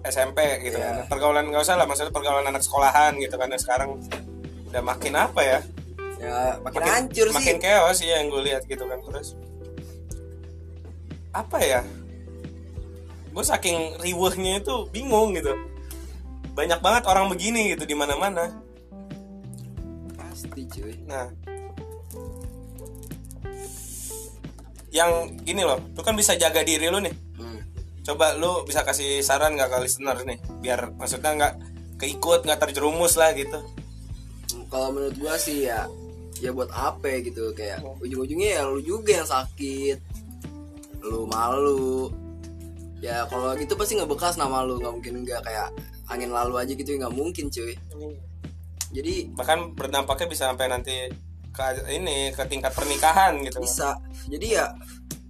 SMP 0.03 0.39
gitu 0.67 0.75
Iya. 0.75 1.07
kan 1.07 1.11
pergaulan 1.11 1.47
nggak 1.47 1.63
usah 1.63 1.75
lah 1.79 1.87
maksudnya 1.87 2.11
pergaulan 2.11 2.43
anak 2.47 2.63
sekolahan 2.63 3.15
gitu 3.19 3.35
kan. 3.39 3.47
Dan 3.47 3.59
sekarang 3.59 3.89
udah 4.67 4.83
makin 4.83 5.13
apa 5.15 5.41
ya? 5.43 5.59
Ya 6.17 6.57
makin, 6.65 6.81
hancur 6.81 7.27
sih. 7.29 7.35
makin 7.37 7.57
chaos 7.61 8.01
ya 8.03 8.19
yang 8.19 8.27
gue 8.33 8.41
lihat 8.43 8.63
gitu 8.67 8.83
kan. 8.83 8.99
Terus 9.07 9.37
apa 11.31 11.57
ya? 11.61 11.81
Gue 13.31 13.45
saking 13.45 14.01
riwehnya 14.01 14.59
itu 14.59 14.75
bingung 14.89 15.31
gitu 15.37 15.53
banyak 16.57 16.81
banget 16.81 17.04
orang 17.06 17.30
begini 17.30 17.77
gitu 17.77 17.86
di 17.86 17.94
mana 17.94 18.18
mana 18.18 18.50
pasti 20.38 20.62
cuy. 20.69 20.94
Nah. 21.06 21.30
Yang 24.89 25.12
gini 25.45 25.62
loh 25.62 25.77
lu 25.94 26.01
kan 26.01 26.18
bisa 26.18 26.33
jaga 26.33 26.65
diri 26.65 26.89
lu 26.89 26.98
nih. 26.98 27.13
Hmm. 27.38 27.62
coba 28.01 28.33
lu 28.39 28.65
bisa 28.65 28.81
kasih 28.81 29.21
saran 29.21 29.54
nggak 29.54 29.69
ke 29.69 29.77
listener 29.83 30.18
nih 30.24 30.39
biar 30.63 30.95
maksudnya 30.95 31.36
nggak 31.38 31.54
keikut 32.01 32.45
nggak 32.45 32.62
terjerumus 32.65 33.18
lah 33.18 33.33
gitu. 33.33 33.62
Kalau 34.69 34.89
menurut 34.94 35.18
gua 35.18 35.38
sih 35.38 35.69
ya 35.69 35.86
ya 36.38 36.53
buat 36.53 36.70
apa 36.74 37.22
gitu 37.22 37.53
kayak 37.58 37.81
ujung-ujungnya 38.01 38.62
ya 38.62 38.70
lu 38.70 38.81
juga 38.81 39.22
yang 39.22 39.29
sakit 39.29 39.98
lu 41.05 41.25
malu. 41.29 42.13
Ya 43.01 43.29
kalau 43.29 43.53
gitu 43.58 43.77
pasti 43.77 43.98
nggak 43.98 44.10
bekas 44.10 44.38
nama 44.41 44.65
lu 44.65 44.81
nggak 44.81 44.93
mungkin 44.93 45.22
nggak 45.22 45.41
kayak 45.46 45.70
angin 46.07 46.31
lalu 46.31 46.55
aja 46.59 46.73
gitu 46.73 46.95
nggak 46.95 47.13
mungkin 47.13 47.51
cuy. 47.51 47.75
Jadi 48.91 49.13
bahkan 49.35 49.75
berdampaknya 49.75 50.27
bisa 50.31 50.43
sampai 50.47 50.71
nanti 50.71 50.95
ke 51.51 51.63
ini 51.91 52.31
ke 52.31 52.43
tingkat 52.47 52.71
pernikahan 52.71 53.35
gitu. 53.43 53.59
bisa. 53.59 53.99
Jadi 54.31 54.55
ya 54.55 54.71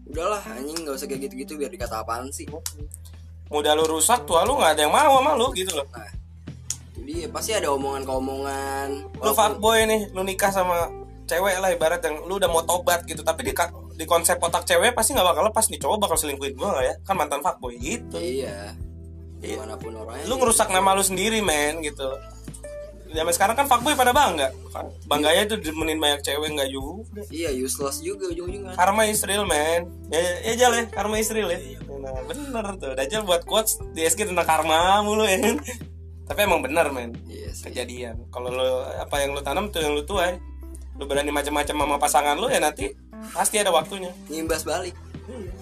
udahlah 0.07 0.41
anjing 0.53 0.85
nggak 0.85 0.95
usah 0.95 1.07
kayak 1.09 1.21
gitu-gitu 1.29 1.57
biar 1.57 1.73
dikata 1.73 2.05
apaan 2.05 2.29
sih? 2.29 2.45
Mudah 3.49 3.73
lu 3.73 3.89
rusak 3.89 4.27
tua 4.29 4.45
lu 4.45 4.59
nggak 4.61 4.77
ada 4.77 4.81
yang 4.85 4.93
mau 4.93 5.17
sama 5.17 5.33
lu 5.33 5.49
gitu 5.57 5.73
loh. 5.73 5.87
Nah 5.89 6.11
jadi 6.97 7.31
pasti 7.33 7.51
ada 7.57 7.73
omongan-omongan. 7.73 9.17
Lu 9.17 9.31
fuckboy 9.33 9.89
nih 9.89 10.01
lu 10.13 10.21
nikah 10.21 10.53
sama 10.53 10.91
cewek 11.27 11.59
lah 11.59 11.73
ibarat 11.73 11.99
yang 12.05 12.23
lu 12.29 12.37
udah 12.37 12.49
mau 12.51 12.61
tobat 12.61 13.01
gitu. 13.09 13.25
Tapi 13.25 13.49
di 13.49 13.53
di 13.97 14.05
konsep 14.05 14.37
otak 14.37 14.69
cewek 14.69 14.93
pasti 14.93 15.17
nggak 15.17 15.25
bakal 15.25 15.43
lepas 15.49 15.65
nih. 15.73 15.81
Cowok 15.81 15.97
bakal 16.05 16.17
selingkuhin 16.21 16.53
gua 16.53 16.77
nggak 16.77 16.85
ya? 16.85 16.95
Kan 17.01 17.15
mantan 17.17 17.41
fuckboy 17.41 17.73
gitu. 17.81 18.21
Iya 18.21 18.77
di 19.37 19.53
mana 19.53 19.77
pun 19.77 19.93
orangnya 19.93 20.25
lu 20.25 20.35
ngerusak 20.41 20.69
nama 20.73 20.97
lu 20.97 21.03
sendiri 21.05 21.39
men 21.45 21.81
gitu. 21.85 22.09
Zaman 23.07 23.31
sekarang 23.31 23.55
kan 23.55 23.71
fuckboy 23.71 23.95
pada 23.95 24.11
bangga 24.11 24.51
bangganya 25.07 25.47
itu 25.47 25.55
demenin 25.63 25.95
banyak 25.95 26.27
cewek 26.27 26.51
nggak 26.51 26.69
juga. 26.73 27.23
Iya 27.31 27.55
useless 27.55 28.03
juga 28.03 28.27
ujung-ujungnya 28.27 28.75
karma 28.75 29.07
is 29.07 29.23
real 29.23 29.47
men. 29.47 29.87
Ya 30.11 30.19
ya, 30.43 30.53
Jal 30.59 30.73
ya. 30.75 30.83
Karma 30.91 31.15
is 31.15 31.31
real 31.31 31.47
ya. 31.47 31.59
Nah, 31.87 32.13
bener 32.27 32.65
tuh. 32.77 32.91
Dajjal 32.93 33.23
buat 33.23 33.47
quotes 33.47 33.79
di 33.95 34.03
SG 34.03 34.27
tentang 34.27 34.43
karma 34.43 34.99
mulu 35.01 35.23
ya. 35.23 35.39
Tapi 36.27 36.39
emang 36.43 36.59
bener 36.59 36.91
men. 36.91 37.15
Iya 37.31 37.55
sih. 37.55 37.71
Kejadian. 37.71 38.27
Kalau 38.27 38.51
lo 38.51 38.83
apa 38.83 39.23
yang 39.23 39.31
lo 39.31 39.39
tanam 39.39 39.71
tuh 39.71 39.79
yang 39.79 39.95
lo 39.95 40.03
tuai. 40.03 40.35
Lo 40.99 41.07
berani 41.07 41.31
macam-macam 41.31 41.75
sama 41.79 41.95
pasangan 42.01 42.35
lo 42.35 42.51
ya 42.51 42.59
nanti 42.59 42.91
pasti 43.31 43.55
ada 43.55 43.71
waktunya. 43.71 44.11
Nyimbas 44.27 44.67
balik. 44.67 44.93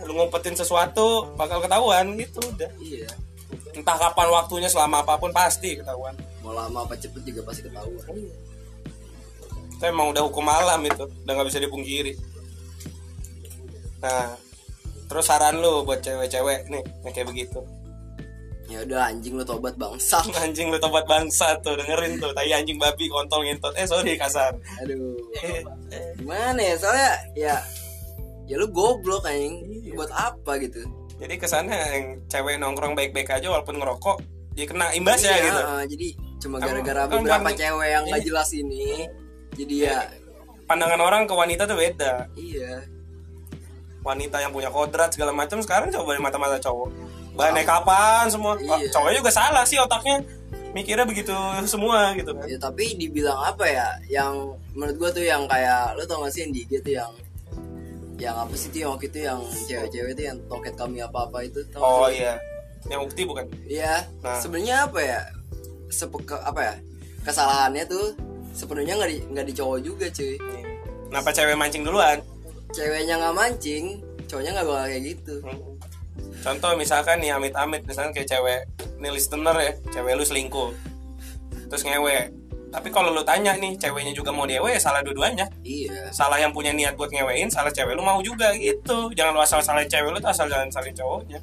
Lo 0.02 0.18
ngumpetin 0.18 0.58
sesuatu 0.58 1.30
bakal 1.38 1.62
ketahuan 1.62 2.18
gitu 2.18 2.42
udah. 2.42 2.74
Iya 2.82 3.06
entah 3.76 3.98
kapan 4.00 4.28
waktunya 4.32 4.70
selama 4.72 5.04
apa 5.04 5.20
pun 5.20 5.32
pasti 5.36 5.78
ketahuan. 5.78 6.16
Mau 6.42 6.56
lama 6.56 6.88
apa 6.88 6.96
cepet 6.96 7.22
juga 7.28 7.42
pasti 7.46 7.68
ketahuan. 7.68 8.16
Itu 9.76 9.84
emang 9.84 10.16
udah 10.16 10.24
hukum 10.26 10.48
alam 10.48 10.82
itu 10.88 11.04
udah 11.04 11.34
nggak 11.36 11.48
bisa 11.52 11.60
dipungkiri. 11.60 12.14
Nah 14.00 14.34
terus 15.06 15.26
saran 15.30 15.62
lo 15.62 15.86
buat 15.86 16.02
cewek-cewek 16.02 16.72
nih 16.72 16.84
yang 17.06 17.14
kayak 17.14 17.30
begitu. 17.30 17.60
Ya 18.66 18.82
udah 18.82 19.14
anjing 19.14 19.38
lu 19.38 19.46
tobat 19.46 19.78
bangsat. 19.78 20.26
Anjing 20.42 20.74
lu 20.74 20.82
tobat 20.82 21.06
bangsa 21.06 21.54
tuh 21.62 21.78
dengerin 21.78 22.18
tuh. 22.18 22.34
Tai 22.34 22.50
anjing 22.50 22.82
babi 22.82 23.06
kontol 23.14 23.46
ngentot 23.46 23.78
eh 23.78 23.86
sorry 23.86 24.18
kasar. 24.18 24.58
Aduh. 24.82 25.14
Eh, 25.46 25.62
eh, 25.94 26.18
gimana 26.18 26.58
ya? 26.58 26.74
Soalnya 26.82 27.12
ya 27.38 27.56
ya 28.50 28.56
lu 28.58 28.66
goblok 28.74 29.30
anjing. 29.30 29.62
Iya. 29.86 29.94
buat 29.94 30.12
apa 30.12 30.58
gitu 30.58 30.82
jadi 31.16 31.34
kesannya 31.36 31.78
yang 31.92 32.06
cewek 32.26 32.56
nongkrong 32.58 32.94
baik-baik 32.94 33.30
aja 33.30 33.48
walaupun 33.48 33.78
ngerokok 33.78 34.18
dia 34.52 34.66
kena 34.66 34.92
imbasnya 34.92 35.32
Iya, 35.32 35.44
gitu. 35.44 35.62
eh, 35.62 35.84
jadi 35.90 36.08
cuma 36.40 36.56
gara-gara 36.58 37.02
kamu 37.06 37.16
beberapa 37.22 37.50
kan- 37.50 37.58
cewek 37.58 37.88
yang 37.90 38.04
nggak 38.06 38.20
Iya. 38.20 38.28
jelas 38.28 38.50
ini 38.52 38.86
jadi 39.52 39.76
ya 39.82 39.98
pandangan 40.66 41.00
orang 41.00 41.22
ke 41.24 41.34
wanita 41.34 41.64
tuh 41.64 41.76
beda. 41.76 42.26
Iya. 42.34 42.84
Wanita 44.02 44.38
yang 44.38 44.54
punya 44.54 44.70
kodrat 44.70 45.10
segala 45.10 45.32
macam 45.32 45.58
sekarang 45.60 45.90
coba 45.90 46.14
di 46.14 46.22
mata-mata 46.22 46.58
cowok. 46.60 46.90
Bahannya 47.34 47.64
kapan 47.64 48.26
semua? 48.30 48.54
Iya. 48.56 48.88
cowoknya 48.90 49.18
juga 49.20 49.32
salah 49.32 49.66
sih 49.66 49.76
otaknya. 49.76 50.22
Mikirnya 50.72 51.04
begitu 51.04 51.32
semua 51.66 52.12
gitu 52.14 52.36
kan. 52.36 52.46
Ya 52.46 52.58
tapi 52.58 52.96
dibilang 52.96 53.40
apa 53.42 53.64
ya 53.64 53.88
yang 54.06 54.36
menurut 54.72 54.96
gua 54.98 55.10
tuh 55.10 55.24
yang 55.24 55.48
kayak 55.48 55.96
lu 55.96 56.04
tau 56.04 56.20
gak 56.22 56.32
sih 56.32 56.44
yang 56.44 56.52
di 56.52 56.64
IG 56.64 56.84
tuh 56.84 56.94
yang 56.94 57.12
yang 58.18 58.36
apa 58.38 58.54
sih 58.54 58.72
yang 58.74 58.92
waktu 58.92 59.08
itu 59.08 59.20
yang 59.22 59.40
cewek-cewek 59.66 60.12
itu 60.14 60.24
yang 60.26 60.38
toket 60.46 60.74
kami 60.74 61.00
apa 61.00 61.26
apa 61.26 61.38
itu 61.42 61.60
tau 61.70 61.82
oh 61.82 62.08
sih? 62.08 62.20
iya 62.20 62.40
yang 62.86 63.02
bukti 63.02 63.22
bukan 63.24 63.50
Iya, 63.66 64.06
Nah. 64.22 64.38
sebenarnya 64.38 64.86
apa 64.86 65.00
ya? 65.02 65.22
Sepeke, 65.88 66.38
apa 66.38 66.62
ya? 66.62 66.76
Kesalahannya 67.24 67.84
tuh 67.84 68.14
sepenuhnya 68.52 68.94
nggak 68.96 69.10
di 69.10 69.18
nggak 69.28 69.46
di 69.46 69.54
cowok 69.54 69.80
juga 69.82 70.06
cuy. 70.08 70.38
kenapa 71.06 71.30
cewek 71.30 71.56
mancing 71.56 71.82
duluan 71.82 72.20
Ceweknya 72.70 73.16
nggak 73.18 73.34
mancing, 73.34 73.86
cowoknya 74.26 74.52
nggak 74.54 74.68
bakal 74.68 74.86
kayak 74.86 75.04
gitu. 75.06 75.36
Hmm. 75.42 75.60
contoh 76.40 76.72
misalkan 76.76 77.18
nih 77.18 77.32
amit-amit 77.32 77.82
misalkan 77.84 78.12
kayak 78.12 78.30
cewek 78.30 78.60
nih 78.96 79.10
listener 79.10 79.56
ya 79.56 79.74
cewek 79.90 80.14
lu 80.14 80.24
selingkuh 80.24 80.72
terus 81.66 81.82
ngewe 81.82 82.30
tapi 82.76 82.92
kalau 82.92 83.16
lu 83.16 83.24
tanya 83.24 83.56
nih 83.56 83.80
ceweknya 83.80 84.12
juga 84.12 84.36
mau 84.36 84.44
ngewe 84.44 84.76
ya 84.76 84.82
salah 84.84 85.00
dua-duanya. 85.00 85.48
Iya. 85.64 86.12
salah 86.12 86.36
yang 86.36 86.52
punya 86.52 86.76
niat 86.76 86.94
buat 86.94 87.08
ngewein 87.08 87.48
salah 87.48 87.72
cewek 87.72 87.96
lu 87.96 88.04
mau 88.04 88.20
juga 88.20 88.52
gitu. 88.60 89.08
Jangan 89.16 89.32
lu 89.32 89.40
asal 89.40 89.64
salahin 89.64 89.88
cewek 89.88 90.12
lu 90.12 90.20
tuh 90.20 90.28
asal 90.28 90.52
jangan 90.52 90.68
salahin 90.68 90.92
cowoknya. 90.92 91.40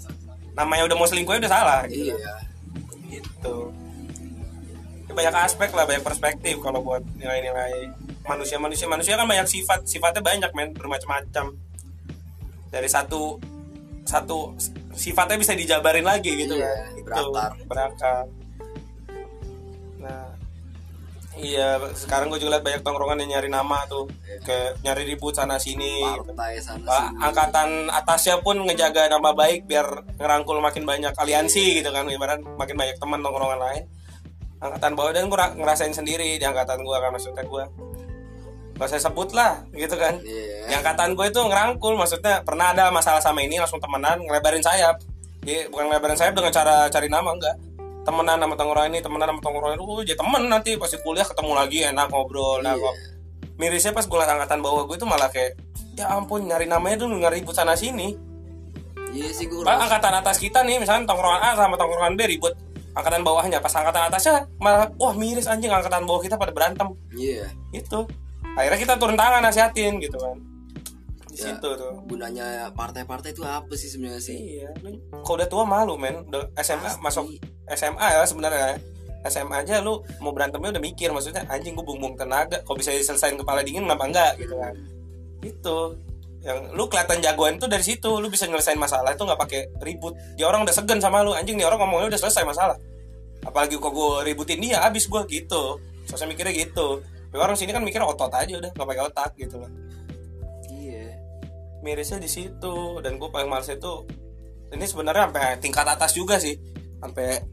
Namanya 0.53 0.85
udah 0.85 0.97
mau 0.97 1.09
selingkuh 1.09 1.33
ya 1.33 1.41
udah 1.41 1.53
salah 1.53 1.81
gitu. 1.89 2.13
Iya. 2.13 2.35
gitu. 3.09 3.57
Ya, 5.09 5.13
banyak 5.13 5.35
aspek 5.41 5.73
lah 5.73 5.85
banyak 5.85 6.05
perspektif 6.05 6.61
kalau 6.61 6.81
buat 6.81 7.01
nilai-nilai 7.17 7.89
manusia. 8.23 8.61
Manusia 8.61 8.85
manusia 8.87 9.17
kan 9.17 9.25
banyak 9.25 9.49
sifat. 9.49 9.89
Sifatnya 9.89 10.21
banyak 10.21 10.51
men 10.53 10.77
bermacam-macam. 10.77 11.57
Dari 12.69 12.89
satu 12.89 13.41
satu 14.03 14.53
sifatnya 14.93 15.41
bisa 15.41 15.57
dijabarin 15.57 16.05
lagi 16.05 16.37
gitu. 16.37 16.57
Iya, 16.57 16.93
Gitu, 16.93 17.05
berakar. 17.09 17.53
berakar 17.65 18.25
iya 21.43 21.69
sekarang 21.93 22.31
gue 22.31 22.39
juga 22.39 22.55
liat 22.55 22.65
banyak 22.65 22.81
tongkrongan 22.81 23.19
yang 23.21 23.37
nyari 23.37 23.49
nama 23.49 23.83
tuh 23.85 24.07
Iya. 24.23 24.39
kayak 24.43 24.71
nyari 24.81 25.03
ribut 25.05 25.35
sana 25.35 25.59
sini 25.59 25.99
Partai 26.01 26.57
sana 26.57 26.81
Pak, 26.81 27.05
sini. 27.05 27.19
angkatan 27.21 27.69
atasnya 27.91 28.37
pun 28.39 28.57
ngejaga 28.61 29.11
nama 29.11 29.31
baik 29.33 29.67
biar 29.67 29.87
ngerangkul 30.17 30.59
makin 30.59 30.83
banyak 30.83 31.13
aliansi 31.13 31.83
gitu 31.83 31.91
kan 31.91 32.07
ibarat 32.07 32.39
makin 32.55 32.75
banyak 32.75 32.97
teman 32.97 33.21
tongkrongan 33.21 33.59
lain 33.61 33.83
angkatan 34.59 34.95
bawah 34.95 35.11
dan 35.11 35.27
gue 35.27 35.37
ngerasain 35.57 35.91
sendiri 35.93 36.39
di 36.39 36.45
angkatan 36.45 36.81
gue 36.81 36.97
kan 36.97 37.11
maksudnya 37.11 37.43
gue 37.43 37.65
gak 38.73 38.89
saya 38.89 39.03
sebut 39.03 39.31
lah 39.33 39.63
gitu 39.71 39.95
kan 39.95 40.17
Iya. 40.19 40.65
di 40.65 40.75
angkatan 40.75 41.13
gue 41.13 41.27
itu 41.29 41.39
ngerangkul 41.39 41.95
maksudnya 41.95 42.41
pernah 42.41 42.71
ada 42.71 42.89
masalah 42.89 43.19
sama 43.19 43.43
ini 43.43 43.59
langsung 43.59 43.79
temenan 43.79 44.19
ngelebarin 44.21 44.63
sayap 44.63 45.03
jadi 45.43 45.67
bukan 45.69 45.91
ngelebarin 45.91 46.15
sayap 46.15 46.33
dengan 46.33 46.51
cara 46.51 46.87
cari 46.87 47.07
nama 47.07 47.31
enggak 47.31 47.55
temenan 48.03 48.39
sama 48.43 48.55
tongkrongan 48.59 48.91
ini 48.93 49.01
temenan 49.01 49.29
sama 49.31 49.41
tongkrongan 49.41 49.77
itu 49.79 49.85
jadi 50.13 50.19
temen 50.19 50.43
nanti 50.51 50.71
pasti 50.75 50.97
kuliah 51.01 51.27
ketemu 51.27 51.53
lagi 51.55 51.79
enak 51.87 52.07
ngobrol. 52.11 52.61
Nah 52.63 52.75
Iya. 52.75 52.91
mirisnya 53.61 53.95
pas 53.95 54.09
gue 54.09 54.19
angkatan 54.19 54.59
bawah 54.59 54.89
gue 54.91 54.97
itu 54.99 55.07
malah 55.07 55.31
kayak 55.31 55.55
ya 55.95 56.11
ampun 56.11 56.49
nyari 56.51 56.67
namanya 56.67 57.07
tuh 57.07 57.09
nggak 57.09 57.33
ribut 57.39 57.55
sana 57.55 57.79
sini. 57.79 58.19
Iya 59.13 59.29
sih 59.31 59.47
gue 59.47 59.63
angkatan 59.63 60.13
atas 60.19 60.43
kita 60.43 60.67
nih 60.67 60.83
misalnya 60.83 61.07
tongkrongan 61.07 61.41
A 61.43 61.51
sama 61.55 61.79
tongkrongan 61.79 62.19
B 62.19 62.27
ribut. 62.27 62.55
Angkatan 62.93 63.25
bawahnya 63.25 63.63
pas 63.63 63.73
angkatan 63.73 64.11
atasnya 64.11 64.45
malah 64.61 64.91
wah 65.01 65.15
miris 65.17 65.49
anjing 65.49 65.71
angkatan 65.73 66.05
bawah 66.05 66.21
kita 66.21 66.37
pada 66.37 66.51
berantem. 66.53 66.93
Iya. 67.15 67.49
gitu. 67.71 68.05
Akhirnya 68.53 68.79
kita 68.83 68.95
turun 69.01 69.17
tangan 69.17 69.41
nasihatin 69.41 69.97
gitu 70.03 70.21
kan 70.21 70.52
Ya. 71.33 71.57
situ 71.57 71.69
tuh. 71.81 71.93
Gunanya 72.05 72.69
partai-partai 72.77 73.33
itu 73.33 73.43
apa 73.43 73.73
sih 73.73 73.89
sebenarnya 73.89 74.21
sih? 74.21 74.37
iya 74.37 74.69
kalau 75.25 75.37
udah 75.41 75.49
tua 75.49 75.65
malu 75.65 75.97
men. 75.97 76.29
Udah 76.29 76.53
SMA 76.61 76.93
Pasti. 76.93 77.01
masuk 77.01 77.25
SMA 77.73 78.07
ya 78.13 78.23
sebenarnya. 78.29 78.77
SMA 79.23 79.55
aja 79.63 79.79
lu 79.79 80.03
mau 80.19 80.35
berantemnya 80.35 80.75
udah 80.75 80.83
mikir 80.83 81.15
maksudnya 81.15 81.47
anjing 81.47 81.79
gue 81.79 81.87
bumbung 81.87 82.19
tenaga 82.19 82.59
kok 82.59 82.75
bisa 82.75 82.91
diselesain 82.91 83.39
kepala 83.39 83.63
dingin 83.63 83.87
kenapa 83.87 84.05
enggak? 84.05 84.33
Gitu 84.37 84.55
kan. 84.59 84.75
Itu. 85.41 85.79
Yang 86.43 86.59
lu 86.75 86.85
kelihatan 86.91 87.19
jagoan 87.23 87.55
tuh 87.63 87.71
dari 87.71 87.87
situ 87.87 88.19
lu 88.19 88.27
bisa 88.27 88.51
nyelesain 88.51 88.75
masalah 88.75 89.15
itu 89.15 89.23
nggak 89.23 89.41
pakai 89.41 89.61
ribut. 89.81 90.19
Dia 90.35 90.51
orang 90.51 90.67
udah 90.67 90.75
segen 90.75 90.99
sama 90.99 91.23
lu 91.23 91.33
anjing 91.33 91.55
nih 91.55 91.65
orang 91.65 91.81
ngomongnya 91.87 92.13
udah 92.13 92.21
selesai 92.29 92.43
masalah. 92.43 92.77
Apalagi 93.47 93.79
kok 93.79 93.95
gue 93.95 94.27
ributin 94.27 94.59
dia 94.59 94.83
habis 94.83 95.07
gue 95.07 95.23
gitu. 95.31 95.79
Sosok 96.11 96.27
mikirnya 96.35 96.51
gitu. 96.53 96.99
Tapi 97.31 97.39
orang 97.39 97.57
sini 97.57 97.71
kan 97.71 97.81
mikirnya 97.87 98.11
otot 98.11 98.29
aja 98.35 98.59
udah 98.59 98.71
nggak 98.75 98.89
pakai 98.91 99.03
otak 99.07 99.31
gitu 99.39 99.57
loh. 99.57 99.71
Iya. 99.71 99.82
Mirisnya 101.83 102.23
di 102.23 102.31
situ. 102.31 103.03
Dan 103.03 103.19
gue 103.19 103.29
paling 103.29 103.51
males 103.51 103.69
itu 103.69 104.07
ini 104.73 104.85
sebenarnya 104.89 105.29
sampai 105.29 105.47
tingkat 105.61 105.87
atas 105.87 106.17
juga 106.17 106.41
sih. 106.41 106.57
Sampai 107.03 107.45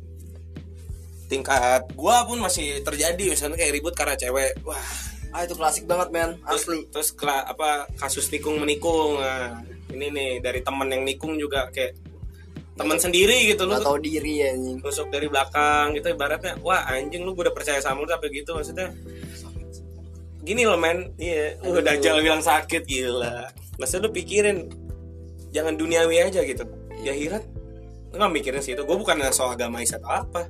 tingkat 1.30 1.94
gua 1.94 2.26
pun 2.26 2.42
masih 2.42 2.82
terjadi. 2.82 3.36
Misalnya 3.36 3.60
kayak 3.60 3.74
ribut 3.76 3.94
karena 3.94 4.16
cewek. 4.18 4.64
Wah. 4.66 4.90
Ah 5.30 5.46
itu 5.46 5.54
klasik 5.54 5.86
banget 5.86 6.10
men, 6.10 6.42
terus 6.42 6.66
asli. 6.66 6.90
terus 6.90 7.14
kela- 7.14 7.46
apa 7.46 7.86
kasus 8.02 8.34
tikung 8.34 8.58
menikung. 8.58 9.22
Nah, 9.22 9.62
ini 9.94 10.10
nih 10.10 10.32
dari 10.42 10.66
temen 10.66 10.90
yang 10.90 11.06
nikung 11.06 11.38
juga 11.38 11.70
kayak 11.70 11.94
teman 12.74 12.98
sendiri 12.98 13.46
gitu. 13.46 13.70
Lu 13.70 13.78
tau 13.78 14.02
diri 14.02 14.42
anjing. 14.42 14.82
tusuk 14.82 15.14
dari 15.14 15.30
belakang 15.30 15.94
gitu 15.94 16.18
ibaratnya 16.18 16.58
wah 16.66 16.82
anjing 16.90 17.22
lu 17.22 17.38
gue 17.38 17.46
udah 17.46 17.54
percaya 17.54 17.78
sama 17.78 18.02
lu 18.02 18.10
tapi 18.10 18.34
gitu 18.34 18.58
maksudnya. 18.58 18.90
Gini 20.42 20.66
loh 20.66 20.82
men. 20.82 21.14
Iya 21.22 21.62
udah 21.62 21.84
Dajjal 21.86 22.26
bilang 22.26 22.42
sakit 22.42 22.90
gila 22.90 23.54
maksudnya 23.80 24.06
lu 24.06 24.12
pikirin 24.12 24.58
jangan 25.50 25.74
duniawi 25.74 26.22
aja 26.22 26.44
gitu 26.44 26.68
di 26.94 27.08
akhirat 27.08 27.44
lu 28.12 28.16
nggak 28.16 28.34
mikirin 28.34 28.62
situ 28.62 28.84
gue 28.84 28.98
bukan 28.98 29.18
soal 29.32 29.56
agama 29.56 29.80
atau 29.82 30.06
apa 30.06 30.46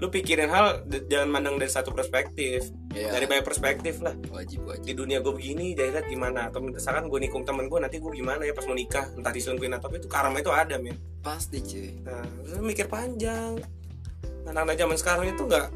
lu 0.00 0.08
pikirin 0.08 0.48
hal 0.48 0.80
jangan 1.06 1.28
mandang 1.28 1.60
dari 1.60 1.68
satu 1.68 1.92
perspektif 1.92 2.64
Iya. 2.90 3.14
dari 3.14 3.30
banyak 3.30 3.46
perspektif 3.46 4.02
lah 4.02 4.18
Wajib 4.34 4.66
wajib. 4.66 4.82
di 4.82 4.98
dunia 4.98 5.22
gue 5.22 5.30
begini 5.30 5.78
di 5.78 5.80
akhirat 5.80 6.10
gimana 6.10 6.50
atau 6.50 6.58
misalkan 6.58 7.06
gue 7.06 7.22
nikung 7.22 7.46
temen 7.46 7.70
gue 7.70 7.78
nanti 7.78 8.02
gue 8.02 8.10
gimana 8.10 8.42
ya 8.42 8.50
pas 8.50 8.66
mau 8.66 8.74
nikah 8.74 9.06
entah 9.14 9.30
diselingkuhin 9.30 9.78
atau 9.78 9.86
apa 9.86 10.02
itu 10.02 10.08
karma 10.10 10.42
itu 10.42 10.50
ada 10.50 10.74
men 10.74 10.98
Pasti 11.22 11.60
cuy. 11.60 12.00
Nah, 12.02 12.24
lu 12.50 12.64
mikir 12.64 12.88
panjang. 12.88 13.60
Anak-anak 14.42 14.74
zaman 14.74 14.96
sekarang 14.96 15.26
itu 15.28 15.42
nggak 15.44 15.66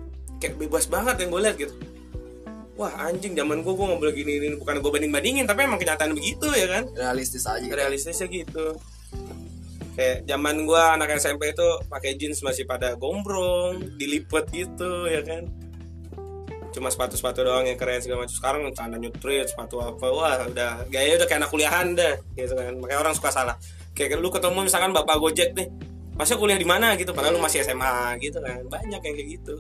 kayak 0.40 0.54
bebas 0.58 0.88
banget 0.88 1.20
yang 1.20 1.30
gue 1.30 1.40
lihat 1.44 1.56
gitu. 1.61 1.75
Wah 2.75 2.90
anjing 3.07 3.38
zaman 3.38 3.62
gue 3.62 3.73
gue 3.73 3.87
nggak 3.87 4.00
boleh 4.02 4.14
gini 4.14 4.33
ini 4.43 4.47
bukan 4.59 4.83
gue 4.83 4.90
banding 4.90 5.12
bandingin 5.14 5.47
tapi 5.47 5.62
emang 5.62 5.78
kenyataan 5.78 6.11
begitu 6.14 6.50
ya 6.50 6.66
kan. 6.66 6.85
Realistis 6.95 7.47
aja 7.47 7.62
gitu. 7.62 7.75
Realistisnya 7.75 8.26
gitu. 8.26 8.66
Kayak 9.95 10.26
zaman 10.26 10.66
gue 10.66 10.83
anak 10.83 11.09
SMP 11.23 11.54
itu 11.54 11.69
pakai 11.87 12.19
jeans 12.19 12.43
masih 12.43 12.66
pada 12.66 12.99
gombrong, 12.99 13.78
dilipet 13.95 14.50
gitu 14.50 15.07
ya 15.07 15.23
kan. 15.23 15.47
Cuma 16.75 16.90
sepatu-sepatu 16.90 17.47
doang 17.47 17.62
yang 17.71 17.78
keren 17.78 18.02
segala 18.02 18.26
macam. 18.26 18.35
Sekarang 18.35 18.61
celana 18.75 18.99
nyutrit, 18.99 19.47
sepatu 19.47 19.78
apa, 19.78 20.07
wah 20.11 20.43
udah 20.50 20.90
gaya 20.90 21.14
udah 21.14 21.31
kayak 21.31 21.47
anak 21.47 21.50
kuliahan 21.54 21.95
dah 21.95 22.19
gitu 22.35 22.59
kan. 22.59 22.75
Makanya 22.83 23.00
orang 23.07 23.14
suka 23.14 23.31
salah. 23.31 23.54
Kayak 23.95 24.19
lu 24.19 24.35
ketemu 24.35 24.66
misalkan 24.66 24.90
bapak 24.90 25.23
Gojek 25.23 25.54
nih, 25.54 25.71
masih 26.14 26.38
kuliah 26.38 26.59
di 26.59 26.66
mana 26.66 26.95
gitu 26.95 27.11
padahal 27.11 27.35
lu 27.35 27.43
masih 27.43 27.66
SMA 27.66 28.14
gitu 28.23 28.38
kan 28.38 28.62
banyak 28.71 29.02
yang 29.02 29.14
kayak 29.19 29.28
gitu 29.35 29.59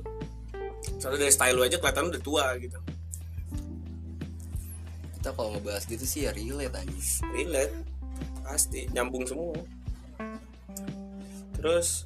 soalnya 1.02 1.26
dari 1.26 1.32
style 1.34 1.54
lu 1.58 1.66
aja 1.66 1.76
kelihatan 1.82 2.06
lu 2.06 2.10
udah 2.14 2.22
tua 2.22 2.46
gitu 2.62 2.78
Kita 5.24 5.40
kalau 5.40 5.56
ngebahas 5.56 5.88
gitu 5.88 6.04
sih 6.04 6.28
ya 6.28 6.36
relate 6.36 6.84
anjing. 6.84 7.00
relate. 7.32 7.72
Pasti. 8.44 8.84
Nyambung 8.92 9.24
semua. 9.24 9.56
Terus 11.56 12.04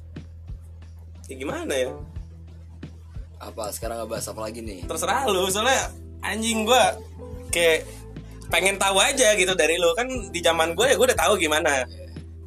ya 1.27 1.35
gimana 1.35 1.67
ya? 1.67 1.91
Apa? 3.43 3.75
Sekarang 3.75 3.99
ngebahas 3.99 4.23
apa 4.31 4.39
lagi 4.47 4.63
nih? 4.63 4.87
terserah 4.87 5.27
lu. 5.27 5.51
Soalnya 5.51 5.91
anjing 6.23 6.63
gua 6.63 6.95
kayak 7.51 7.83
pengen 8.47 8.79
tahu 8.79 9.03
aja 9.03 9.35
gitu 9.35 9.51
dari 9.51 9.75
lu. 9.75 9.91
Kan 9.99 10.31
di 10.31 10.39
zaman 10.39 10.71
gue 10.71 10.87
ya 10.87 10.95
gue 10.95 11.11
udah 11.11 11.19
tahu 11.19 11.35
gimana. 11.35 11.83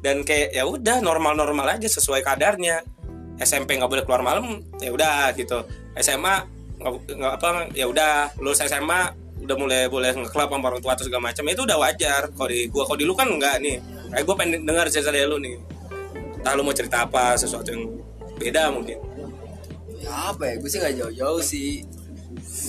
Dan 0.01 0.25
kayak 0.25 0.57
ya 0.57 0.65
udah 0.65 1.05
normal-normal 1.05 1.77
aja 1.77 1.85
sesuai 1.85 2.25
kadarnya. 2.25 2.81
SMP 3.37 3.77
nggak 3.77 3.93
boleh 3.93 4.03
keluar 4.09 4.25
malam 4.25 4.65
ya 4.81 4.89
udah 4.89 5.37
gitu. 5.37 5.69
SMA 6.01 6.49
nggak 6.81 7.33
apa 7.37 7.69
ya 7.77 7.85
udah. 7.85 8.33
Lulus 8.41 8.57
SMA 8.65 9.21
udah 9.43 9.57
mulai 9.59 9.81
boleh 9.91 10.11
ngeklub 10.15 10.49
sama 10.49 10.65
orang 10.71 10.81
tua 10.81 10.91
atau 10.95 11.05
segala 11.05 11.29
macam 11.29 11.43
itu 11.47 11.61
udah 11.63 11.77
wajar. 11.77 12.21
Kalau 12.31 12.49
di 12.49 12.59
gua 12.71 12.83
kalau 12.87 12.97
di 12.97 13.05
lu 13.05 13.13
kan 13.13 13.27
enggak 13.27 13.59
nih. 13.59 13.77
Kayak 14.13 14.23
gue 14.29 14.35
pengen 14.37 14.61
dengar 14.63 14.85
cerita 14.93 15.09
dari 15.09 15.25
lu 15.25 15.37
nih. 15.41 15.57
Entah 16.39 16.53
lu 16.53 16.61
mau 16.61 16.75
cerita 16.75 17.07
apa 17.07 17.35
sesuatu 17.35 17.69
yang 17.73 17.83
beda 18.37 18.69
mungkin. 18.71 18.97
Ya 19.99 20.35
apa 20.35 20.43
ya 20.51 20.53
gue 20.59 20.69
sih 20.69 20.79
nggak 20.79 20.95
jauh-jauh 20.99 21.41
sih. 21.41 21.83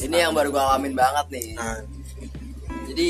Ini 0.05 0.29
yang 0.29 0.33
baru 0.33 0.53
gue 0.53 0.63
alamin 0.63 0.95
banget 0.95 1.27
nih. 1.33 1.49
Nah, 1.57 1.81
jadi 2.91 3.09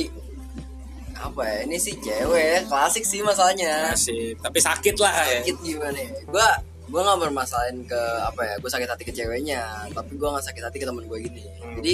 apa 1.15 1.41
ya 1.47 1.57
ini 1.65 1.77
sih 1.81 1.95
cewek 1.97 2.69
klasik 2.69 3.05
sih 3.07 3.23
masalahnya. 3.23 3.95
Asik 3.95 4.41
tapi 4.43 4.59
sakit 4.61 4.97
lah 5.01 5.15
ya. 5.25 5.41
Sakit 5.41 5.57
gimana 5.63 5.99
ya? 5.99 6.11
Gue 6.27 6.49
gue 6.85 7.01
nggak 7.01 7.21
bermasalahin 7.27 7.81
ke 7.89 8.03
apa 8.29 8.41
ya 8.45 8.55
gue 8.61 8.71
sakit 8.71 8.89
hati 8.89 9.05
ke 9.09 9.13
ceweknya 9.17 9.89
tapi 9.97 10.21
gue 10.21 10.29
nggak 10.29 10.45
sakit 10.45 10.63
hati 10.63 10.77
ke 10.83 10.87
temen 10.87 11.09
gue 11.09 11.19
gini. 11.23 11.45
Hmm. 11.61 11.81
jadi 11.81 11.93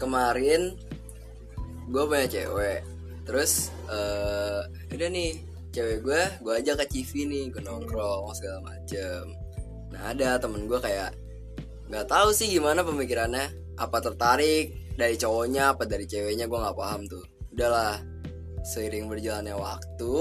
kemarin 0.00 0.74
gue 1.88 2.02
punya 2.04 2.26
cewek. 2.28 2.80
Terus 3.24 3.72
eh 3.88 4.60
udah 4.94 5.08
nih 5.10 5.40
cewek 5.74 5.98
gue 6.04 6.22
gue 6.44 6.52
ajak 6.60 6.86
ke 6.86 7.00
CV 7.00 7.26
nih 7.26 7.44
gue 7.50 7.62
nongkrong 7.64 8.30
segala 8.36 8.62
macem. 8.62 9.34
Nah 9.90 10.12
ada 10.12 10.38
temen 10.38 10.66
gue 10.70 10.78
kayak 10.80 11.16
nggak 11.90 12.06
tahu 12.08 12.30
sih 12.32 12.48
gimana 12.52 12.86
pemikirannya. 12.86 13.76
Apa 13.80 13.98
tertarik 13.98 14.94
dari 14.94 15.18
cowoknya 15.18 15.74
apa 15.74 15.82
dari 15.84 16.06
ceweknya 16.06 16.46
gue 16.46 16.58
nggak 16.58 16.78
paham 16.78 17.06
tuh. 17.10 17.24
Udahlah 17.54 17.98
seiring 18.64 19.12
berjalannya 19.12 19.54
waktu 19.54 20.14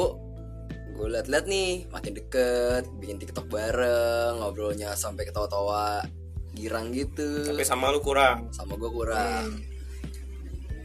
gue 0.94 1.08
liat-liat 1.10 1.46
nih 1.50 1.90
makin 1.90 2.14
deket 2.14 2.86
bikin 3.02 3.18
tiktok 3.18 3.50
bareng 3.50 4.38
ngobrolnya 4.38 4.94
sampai 4.94 5.26
ketawa-tawa 5.26 6.06
girang 6.54 6.94
gitu. 6.94 7.50
Tapi 7.50 7.66
sama 7.66 7.90
lu 7.90 8.00
kurang. 8.00 8.54
Sama 8.54 8.78
gue 8.78 8.92
kurang. 8.94 9.62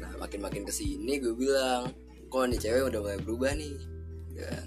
Nah 0.00 0.12
makin 0.16 0.40
makin 0.40 0.62
ke 0.64 0.72
sini 0.72 1.20
gue 1.20 1.37
bilang 1.37 1.92
kok 2.28 2.44
nih 2.44 2.60
cewek 2.60 2.88
udah 2.92 3.00
mulai 3.00 3.18
berubah 3.20 3.52
nih? 3.56 3.76
Dan 4.32 4.64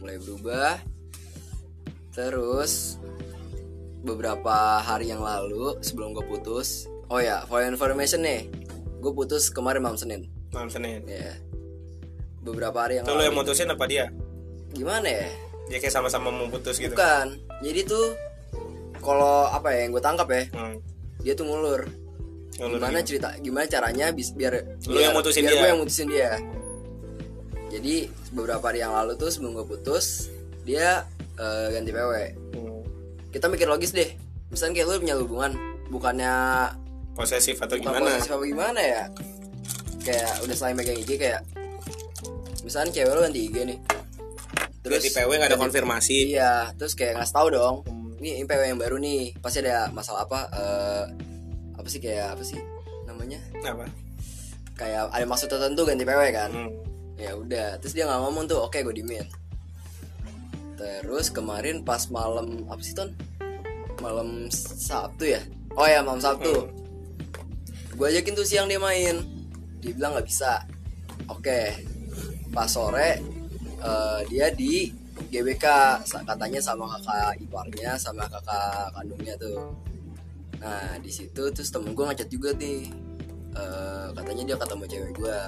mulai 0.00 0.16
berubah. 0.20 0.72
Terus 2.12 2.96
beberapa 4.06 4.80
hari 4.80 5.10
yang 5.10 5.24
lalu 5.24 5.76
sebelum 5.82 6.14
gue 6.14 6.22
putus 6.22 6.86
oh 7.10 7.18
ya 7.18 7.42
for 7.50 7.58
information 7.66 8.22
nih 8.22 8.46
gue 9.02 9.12
putus 9.12 9.48
kemarin 9.52 9.82
malam 9.84 9.98
senin. 9.98 10.28
Malam 10.52 10.70
senin. 10.72 11.04
Ya. 11.04 11.36
Beberapa 12.40 12.86
hari 12.86 13.02
yang 13.02 13.06
itu 13.06 13.12
lu 13.12 13.22
yang 13.22 13.34
lalu. 13.34 13.42
mutusin 13.44 13.68
apa 13.68 13.84
dia? 13.86 14.08
Gimana 14.72 15.08
ya? 15.08 15.28
Dia 15.66 15.78
kayak 15.82 15.94
sama-sama 15.94 16.30
mau 16.30 16.46
putus 16.46 16.78
gitu. 16.78 16.94
Bukan. 16.94 17.42
Jadi 17.60 17.80
tuh 17.86 18.14
kalau 19.06 19.46
apa 19.46 19.70
ya 19.70 19.86
yang 19.86 19.94
gue 19.94 20.02
tangkap 20.02 20.26
ya 20.26 20.42
hmm. 20.50 20.76
dia 21.22 21.32
tuh 21.38 21.46
ngulur. 21.46 21.86
Ngulur 22.58 22.80
gimana 22.80 22.98
cerita 23.04 23.28
gimana 23.38 23.68
caranya 23.70 24.10
bis, 24.10 24.34
biar 24.34 24.64
Lu 24.88 24.96
biar, 24.98 25.08
yang 25.08 25.14
mutusin 25.14 25.46
biar 25.46 25.52
dia. 25.54 25.60
gue 25.62 25.68
yang 25.70 25.78
mutusin 25.78 26.08
dia. 26.10 26.30
Jadi 27.66 27.94
beberapa 28.32 28.64
hari 28.66 28.80
yang 28.80 28.94
lalu 28.94 29.14
tuh 29.14 29.28
sebelum 29.28 29.54
gue 29.54 29.66
putus 29.68 30.32
dia 30.66 31.06
eh, 31.36 31.66
ganti 31.70 31.92
PW 31.94 32.12
Hmm. 32.56 32.80
kita 33.30 33.46
mikir 33.46 33.68
logis 33.68 33.92
deh. 33.92 34.08
Misalnya 34.48 34.80
kayak 34.80 34.86
lu 34.88 34.98
punya 35.02 35.16
hubungan 35.20 35.52
bukannya 35.92 36.34
posesif 37.12 37.60
atau 37.60 37.76
bukan 37.76 37.92
gimana? 37.92 38.08
posesif 38.16 38.32
apa 38.32 38.44
gimana 38.44 38.80
ya? 38.80 39.02
Kayak 40.00 40.32
udah 40.46 40.56
selain 40.56 40.76
megang 40.78 40.96
IG 40.96 41.10
kayak 41.18 41.42
misalnya 42.64 42.90
cewek 42.94 43.12
lu 43.12 43.20
ganti 43.20 43.40
IG 43.46 43.56
nih. 43.68 43.78
Terus 44.80 45.02
di 45.02 45.10
PW 45.12 45.30
nggak 45.36 45.50
ada 45.52 45.60
konfirmasi. 45.60 46.32
Iya 46.32 46.72
terus 46.78 46.94
kayak 46.96 47.20
ngasih 47.20 47.34
tahu 47.36 47.48
dong. 47.52 47.76
Hmm. 47.84 47.95
Ini 48.34 48.44
PW 48.48 48.62
yang 48.74 48.80
baru 48.80 48.96
nih. 48.98 49.38
Pasti 49.38 49.62
ada 49.62 49.92
masalah 49.94 50.26
apa 50.26 50.40
eh, 50.50 51.04
apa 51.78 51.88
sih 51.90 52.00
kayak 52.02 52.34
apa 52.34 52.42
sih 52.42 52.58
namanya? 53.06 53.38
Apa? 53.62 53.86
Kayak 54.74 55.12
ada 55.14 55.24
maksud 55.28 55.46
tertentu 55.46 55.86
ganti 55.86 56.02
PW 56.02 56.22
kan? 56.34 56.50
Hmm. 56.52 56.72
ya 57.16 57.32
udah 57.32 57.80
terus 57.80 57.96
dia 57.96 58.04
nggak 58.04 58.28
ngomong 58.28 58.44
tuh 58.44 58.60
oke 58.60 58.76
gue 58.76 58.92
dimin 58.92 59.24
terus 60.76 61.32
kemarin 61.32 61.80
pas 61.80 62.04
malam 62.12 62.68
apa 62.68 62.82
sih 62.84 62.92
ton? 62.92 63.08
Malam 64.04 64.52
Sabtu 64.52 65.24
ya? 65.24 65.40
Oh 65.72 65.88
ya 65.88 66.04
malam 66.04 66.20
Sabtu. 66.20 66.68
Gue 67.96 68.12
ajakin 68.12 68.36
tuh 68.36 68.44
siang 68.44 68.68
dia 68.68 68.76
main. 68.76 69.24
Dia 69.80 69.96
bilang 69.96 70.12
nggak 70.12 70.28
bisa. 70.28 70.68
Oke 71.32 71.72
pas 72.56 72.72
sore 72.72 73.20
eh, 73.80 74.20
dia 74.32 74.48
di 74.48 74.88
GBK 75.32 75.66
katanya 76.04 76.60
sama 76.60 76.84
kakak 76.96 77.40
iparnya 77.40 77.96
sama 77.96 78.28
kakak 78.28 78.92
kandungnya 78.92 79.34
tuh. 79.40 79.72
Nah 80.60 80.96
di 81.00 81.10
situ 81.12 81.48
terus 81.52 81.68
temen 81.72 81.96
gue 81.96 82.04
ngechat 82.04 82.28
juga 82.28 82.52
nih 82.56 83.06
Eh, 83.56 84.08
katanya 84.12 84.42
dia 84.52 84.56
ketemu 84.60 84.84
cewek 84.84 85.12
gue 85.16 85.40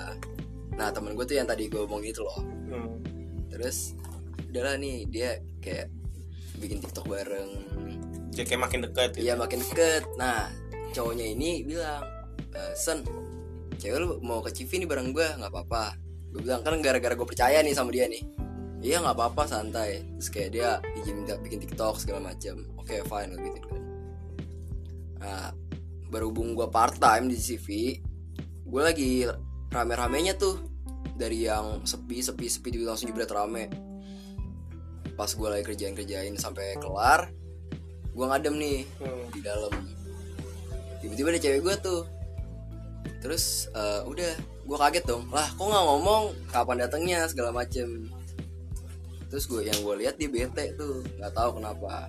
nah 0.78 0.94
temen 0.94 1.10
gue 1.18 1.26
tuh 1.26 1.34
yang 1.34 1.48
tadi 1.50 1.66
gue 1.66 1.80
omongin 1.82 2.14
itu 2.14 2.22
loh. 2.22 2.38
Hmm. 2.70 3.02
terus 3.50 3.98
udahlah 4.46 4.78
nih 4.78 5.04
dia 5.10 5.42
kayak 5.58 5.90
bikin 6.62 6.78
tiktok 6.78 7.04
bareng. 7.10 7.50
Jadi 8.30 8.46
kayak 8.46 8.62
makin 8.62 8.80
dekat 8.86 9.08
gitu. 9.18 9.26
Iya 9.26 9.34
makin 9.34 9.58
deket. 9.60 10.06
Nah 10.14 10.46
cowoknya 10.94 11.26
ini 11.34 11.66
bilang 11.66 12.06
e, 12.54 12.60
Sen 12.78 13.02
Cewek 13.78 13.98
lu 13.98 14.22
mau 14.22 14.38
ke 14.38 14.54
CV 14.54 14.86
nih 14.86 14.88
bareng 14.88 15.10
gue 15.10 15.26
nggak 15.26 15.50
apa-apa. 15.50 15.98
Gue 16.30 16.40
bilang 16.46 16.62
kan 16.62 16.78
gara-gara 16.78 17.18
gue 17.18 17.26
percaya 17.26 17.58
nih 17.58 17.74
sama 17.74 17.90
dia 17.90 18.06
nih 18.06 18.22
Iya 18.78 19.02
nggak 19.02 19.16
apa-apa 19.18 19.42
santai. 19.50 20.06
Terus 20.18 20.28
kayak 20.30 20.50
dia 20.54 20.68
izin 20.94 21.22
minta 21.22 21.34
bikin 21.38 21.58
tiktok 21.58 21.98
segala 21.98 22.30
macam 22.30 22.62
Oke 22.78 23.02
fine 23.02 23.34
gue 23.34 23.50
gitu. 23.58 23.68
Kan 23.68 23.82
Nah 25.18 25.44
berhubung 26.08 26.54
gue 26.56 26.64
part 26.70 26.96
time 26.96 27.28
di 27.28 27.36
CV 27.36 27.98
Gue 28.68 28.82
lagi 28.84 29.26
rame-ramenya 29.72 30.38
tuh. 30.38 30.56
Dari 31.18 31.50
yang 31.50 31.82
sepi 31.82 32.22
sepi 32.22 32.46
sepi 32.46 32.68
tiba 32.70 32.94
langsung 32.94 33.10
jebret 33.10 33.32
rame. 33.34 33.66
Pas 35.18 35.26
gue 35.26 35.48
lagi 35.50 35.64
kerjain-kerjain 35.66 36.38
sampai 36.38 36.78
kelar 36.78 37.34
gue 38.08 38.26
ngadem 38.26 38.54
nih 38.58 38.78
Hmm. 38.98 39.26
di 39.30 39.40
dalam. 39.42 39.70
Tiba-tiba 40.98 41.30
ada 41.30 41.38
cewek 41.38 41.60
gue 41.62 41.74
tuh. 41.78 42.02
Terus 43.22 43.66
eh, 43.70 44.02
udah 44.06 44.30
gue 44.38 44.76
kaget 44.78 45.04
dong. 45.06 45.26
Lah 45.30 45.46
kok 45.50 45.66
nggak 45.66 45.84
ngomong? 45.86 46.22
Kapan 46.50 46.82
datangnya? 46.82 47.26
Segala 47.26 47.50
macem 47.50 48.10
terus 49.28 49.44
gue 49.44 49.60
yang 49.62 49.78
gue 49.80 49.94
lihat 50.00 50.16
dia 50.16 50.28
bete 50.28 50.72
tuh 50.74 51.04
nggak 51.20 51.32
tahu 51.32 51.60
kenapa 51.60 52.08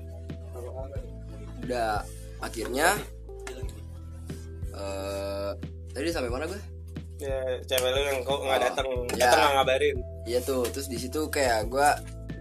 udah 1.64 2.02
akhirnya 2.40 2.96
eh 4.74 5.52
tadi 5.92 6.10
sampai 6.10 6.32
mana 6.32 6.48
gue 6.48 6.62
ya 7.20 7.60
cewek 7.68 7.90
lu 7.92 8.02
yang 8.08 8.20
kok 8.24 8.40
nggak 8.40 8.60
Oh, 8.60 8.64
datang 8.64 8.88
ya. 9.12 9.28
datang 9.28 9.40
nggak 9.44 9.54
ngabarin 9.60 9.98
Iya 10.30 10.40
tuh, 10.46 10.62
terus 10.70 10.86
di 10.86 11.02
situ 11.02 11.26
kayak 11.26 11.74
gue 11.74 11.88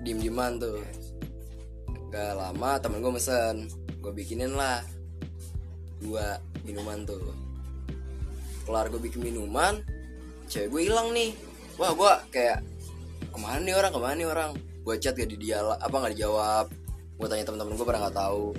diem 0.05 0.21
dieman 0.21 0.61
tuh. 0.61 0.77
Gak 2.12 2.37
lama 2.37 2.77
temen 2.77 3.01
gue 3.01 3.12
mesen, 3.17 3.64
gue 4.05 4.12
bikinin 4.12 4.53
lah 4.53 4.85
dua 6.05 6.37
minuman 6.69 7.09
tuh. 7.09 7.33
Kelar 8.69 8.93
gue 8.93 9.01
bikin 9.01 9.25
minuman, 9.25 9.81
cewek 10.53 10.69
gue 10.69 10.81
hilang 10.85 11.17
nih. 11.17 11.33
Wah 11.81 11.97
gue 11.97 12.12
kayak 12.29 12.61
ke 13.25 13.38
mana 13.41 13.64
nih 13.64 13.73
orang, 13.73 13.88
ke 13.88 14.01
mana 14.05 14.14
nih 14.21 14.29
orang? 14.29 14.51
Gue 14.88 14.96
chat 14.96 15.12
gak 15.12 15.29
di 15.29 15.37
dia 15.37 15.61
apa 15.61 15.92
nggak 15.92 16.16
dijawab. 16.16 16.72
Gue 17.20 17.27
tanya 17.29 17.44
temen-temen 17.44 17.77
gue 17.77 17.85
pada 17.85 18.09
nggak 18.09 18.16
tahu. 18.16 18.57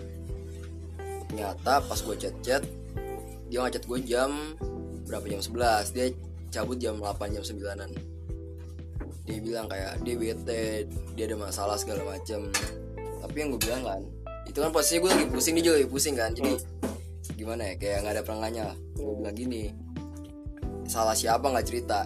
Ternyata 1.26 1.82
pas 1.82 1.98
gue 1.98 2.15
chat 2.22 2.36
chat, 2.46 2.62
dia 3.50 3.65
ngechat 3.65 3.89
gue 3.89 3.98
jam 4.06 4.54
berapa? 5.10 5.26
Jam 5.26 5.42
11 5.42 5.89
dia 5.98 6.13
cabut 6.54 6.78
jam 6.78 7.02
8 7.02 7.34
jam 7.34 7.42
9an 7.42 7.89
dia 9.26 9.38
bilang 9.46 9.70
kayak 9.70 10.02
dia 10.02 10.18
bete 10.18 10.89
dia 11.18 11.26
ada 11.26 11.38
masalah 11.38 11.82
segala 11.82 12.06
macem. 12.06 12.50
Tapi 13.26 13.36
yang 13.38 13.50
gue 13.58 13.62
bilang 13.65 13.82
kan 13.82 14.02
itu 14.46 14.58
kan 14.62 14.70
posisinya 14.70 15.02
gue 15.02 15.10
lagi 15.10 15.26
pusing 15.34 15.54
dia 15.58 15.65
juga 15.65 15.78
pusing 15.89 16.13
kan. 16.13 16.30
Jadi 16.38 16.54
gimana 17.38 17.74
ya 17.74 17.76
kayak 17.78 17.98
nggak 18.06 18.13
ada 18.18 18.24
perangkanya 18.26 18.62
lah 18.74 18.78
gue 18.78 19.13
bilang 19.18 19.34
gini 19.38 19.63
salah 20.86 21.18
siapa 21.18 21.46
nggak 21.46 21.65
cerita? 21.65 22.06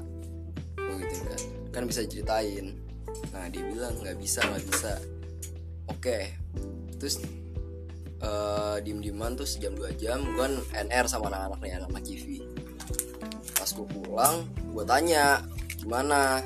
Gue 0.80 0.96
gitu 1.04 1.24
kan. 1.28 1.40
Kan 1.76 1.84
bisa 1.92 2.08
ceritain 2.08 2.83
nah 3.32 3.46
dia 3.50 3.64
bilang 3.66 3.94
nggak 4.02 4.18
bisa 4.18 4.40
nggak 4.46 4.64
bisa. 4.68 4.94
Oke. 5.90 6.34
Terus 7.00 7.20
eh 8.24 8.78
diem 8.88 9.04
dieman 9.04 9.36
tuh 9.36 9.44
sejam 9.44 9.76
dua 9.76 9.92
jam 10.00 10.24
gue 10.24 10.48
NR 10.72 11.06
sama 11.12 11.28
anak-anak 11.28 11.60
nih 11.60 11.72
anak-anak 11.76 12.04
CV 12.08 12.40
pas 13.60 13.68
gue 13.68 13.88
pulang 13.88 14.36
gue 14.72 14.84
tanya 14.88 15.44
gimana? 15.80 16.44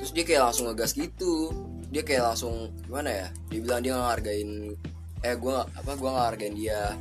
Terus 0.00 0.12
dia 0.12 0.24
kayak 0.24 0.42
langsung 0.52 0.68
ngegas 0.68 0.92
gitu. 0.96 1.52
Dia 1.88 2.04
kayak 2.04 2.32
langsung 2.32 2.72
gimana 2.84 3.08
ya? 3.08 3.26
Dia 3.48 3.60
bilang 3.60 3.80
dia 3.80 3.92
nggak 3.92 4.04
ngehargain 4.04 4.50
eh 5.24 5.36
gue 5.36 5.56
apa 5.56 5.90
gue 5.96 6.08
nggak 6.08 6.26
hargain 6.28 6.54
dia. 6.56 6.92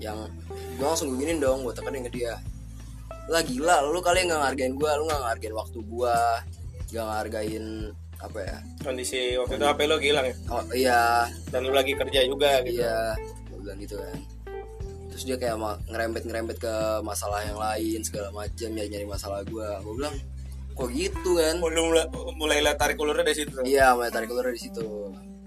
Yang 0.00 0.32
gue 0.80 0.86
langsung 0.88 1.12
gue 1.12 1.18
giniin 1.20 1.40
dong 1.44 1.64
gue 1.64 1.72
tekanin 1.76 2.08
ke 2.08 2.12
dia. 2.12 2.40
Lah 3.28 3.44
gila 3.44 3.84
lu 3.84 4.00
kali 4.00 4.24
nggak 4.24 4.40
ngehargain 4.40 4.72
gue 4.76 4.90
lu 5.00 5.04
nggak 5.08 5.20
ngehargain 5.20 5.54
waktu 5.56 5.78
gue 5.80 6.16
nggak 6.92 7.06
ngehargain 7.06 7.66
apa 8.20 8.38
ya? 8.44 8.56
Kondisi 8.84 9.34
waktu 9.40 9.56
itu 9.56 9.64
HP 9.64 9.80
lo 9.88 9.96
hilang 9.96 10.26
ya? 10.28 10.34
Oh 10.52 10.62
iya. 10.76 11.02
Dan 11.48 11.66
lu 11.66 11.72
lagi 11.72 11.96
kerja 11.96 12.20
juga 12.28 12.60
gitu. 12.66 12.84
Iya 12.84 13.16
gue 13.48 13.58
bilang 13.62 13.78
gitu 13.80 13.96
kan. 13.96 14.18
Terus 15.10 15.22
dia 15.26 15.36
kayak 15.40 15.56
ngerembet 15.88 16.22
ngerembet 16.28 16.58
ke 16.60 16.74
masalah 17.02 17.40
yang 17.44 17.58
lain 17.58 18.00
segala 18.04 18.28
macam 18.30 18.68
nyari 18.72 18.88
nyari 18.92 19.06
masalah 19.08 19.40
gue 19.42 19.68
gue 19.82 19.94
bilang 19.96 20.16
kok 20.76 20.90
gitu 20.92 21.30
kan? 21.36 21.54
Oh, 21.60 21.70
lu 21.72 21.82
mulai, 21.92 22.04
mulai 22.36 22.58
lihat 22.64 22.78
tarik 22.78 23.00
ulurnya 23.00 23.24
dari 23.26 23.36
situ? 23.36 23.56
Iya 23.64 23.96
mulai 23.96 24.10
tarik 24.12 24.30
ulur 24.32 24.48
dari 24.48 24.60
situ. 24.60 24.86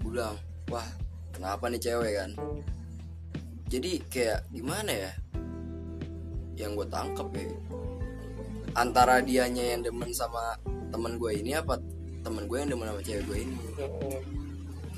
Gue 0.02 0.10
bilang 0.10 0.34
wah 0.70 0.86
kenapa 1.30 1.70
nih 1.70 1.80
cewek 1.80 2.12
kan? 2.18 2.30
Jadi 3.70 4.02
kayak 4.10 4.46
gimana 4.50 4.92
ya? 4.92 5.12
Yang 6.54 6.70
gue 6.82 6.86
tangkep 6.90 7.28
ya 7.34 7.46
antara 8.74 9.22
dianya 9.22 9.74
yang 9.74 9.86
demen 9.86 10.10
sama 10.10 10.58
temen 10.94 11.18
gue 11.18 11.32
ini 11.34 11.50
apa 11.58 11.74
temen 12.22 12.46
gue 12.46 12.56
yang 12.62 12.70
demen 12.70 12.86
sama 12.86 13.02
cewek 13.02 13.22
gue 13.26 13.38
ini? 13.42 13.56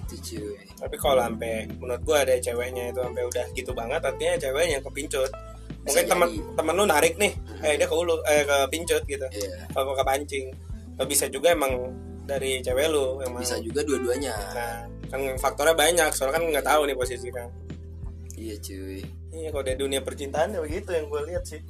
Gitu 0.06 0.14
cuy. 0.14 0.58
Tapi 0.78 0.96
kalau 0.98 1.18
sampai 1.22 1.66
menurut 1.78 2.02
gua 2.06 2.22
ada 2.22 2.34
ceweknya 2.38 2.94
itu 2.94 3.00
sampai 3.02 3.22
udah 3.26 3.46
gitu 3.54 3.70
banget 3.74 4.00
artinya 4.02 4.34
ceweknya 4.38 4.72
yang 4.78 4.84
kepincut. 4.86 5.30
Mungkin 5.86 6.04
teman 6.06 6.28
temen 6.58 6.74
lu 6.74 6.84
narik 6.86 7.14
nih 7.18 7.32
eh 7.62 7.74
dia 7.78 7.86
ke 7.86 7.94
ulu 7.94 8.22
eh 8.26 8.42
ke 8.46 8.56
pincut 8.70 9.02
gitu. 9.06 9.26
Iya. 9.26 9.70
kalau 9.74 9.94
ke 9.94 10.04
pancing 10.06 10.46
Atau 10.96 11.04
bisa 11.04 11.28
juga 11.28 11.52
emang 11.52 11.92
dari 12.24 12.58
cewek 12.64 12.86
lu 12.90 13.20
emang 13.22 13.42
bisa 13.42 13.58
juga 13.60 13.82
dua-duanya. 13.82 14.34
Nah 14.54 14.76
kan 15.06 15.20
faktornya 15.38 15.74
banyak 15.78 16.10
soalnya 16.14 16.34
kan 16.38 16.42
nggak 16.42 16.66
tahu 16.66 16.82
nih 16.86 16.96
posisi 16.96 17.28
kan. 17.30 17.50
Iya 18.34 18.54
cuy. 18.62 19.02
Iya 19.36 19.48
kalau 19.52 19.64
dari 19.66 19.78
dunia 19.78 20.00
percintaan 20.00 20.54
ya 20.56 20.60
begitu 20.62 20.90
yang 20.94 21.06
gue 21.10 21.22
lihat 21.34 21.44
sih 21.44 21.60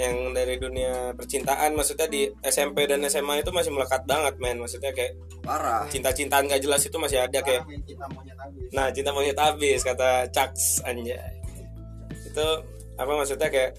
yang 0.00 0.32
dari 0.32 0.56
dunia 0.56 1.12
percintaan 1.12 1.76
maksudnya 1.76 2.08
di 2.08 2.32
SMP 2.40 2.88
dan 2.88 3.04
SMA 3.04 3.44
itu 3.44 3.52
masih 3.52 3.68
melekat 3.68 4.08
banget 4.08 4.40
men 4.40 4.56
maksudnya 4.56 4.96
kayak 4.96 5.20
parah 5.44 5.84
cinta-cintaan 5.92 6.48
gak 6.48 6.64
jelas 6.64 6.80
itu 6.80 6.96
masih 6.96 7.20
ada 7.20 7.44
kayak 7.44 7.68
habis 8.40 8.70
Nah, 8.70 8.86
cinta 8.94 9.10
monyet 9.10 9.38
habis 9.38 9.82
kata 9.82 10.30
Chucks 10.30 10.82
anjay. 10.86 11.18
Itu 12.26 12.46
apa 12.94 13.12
maksudnya 13.16 13.48
kayak 13.50 13.74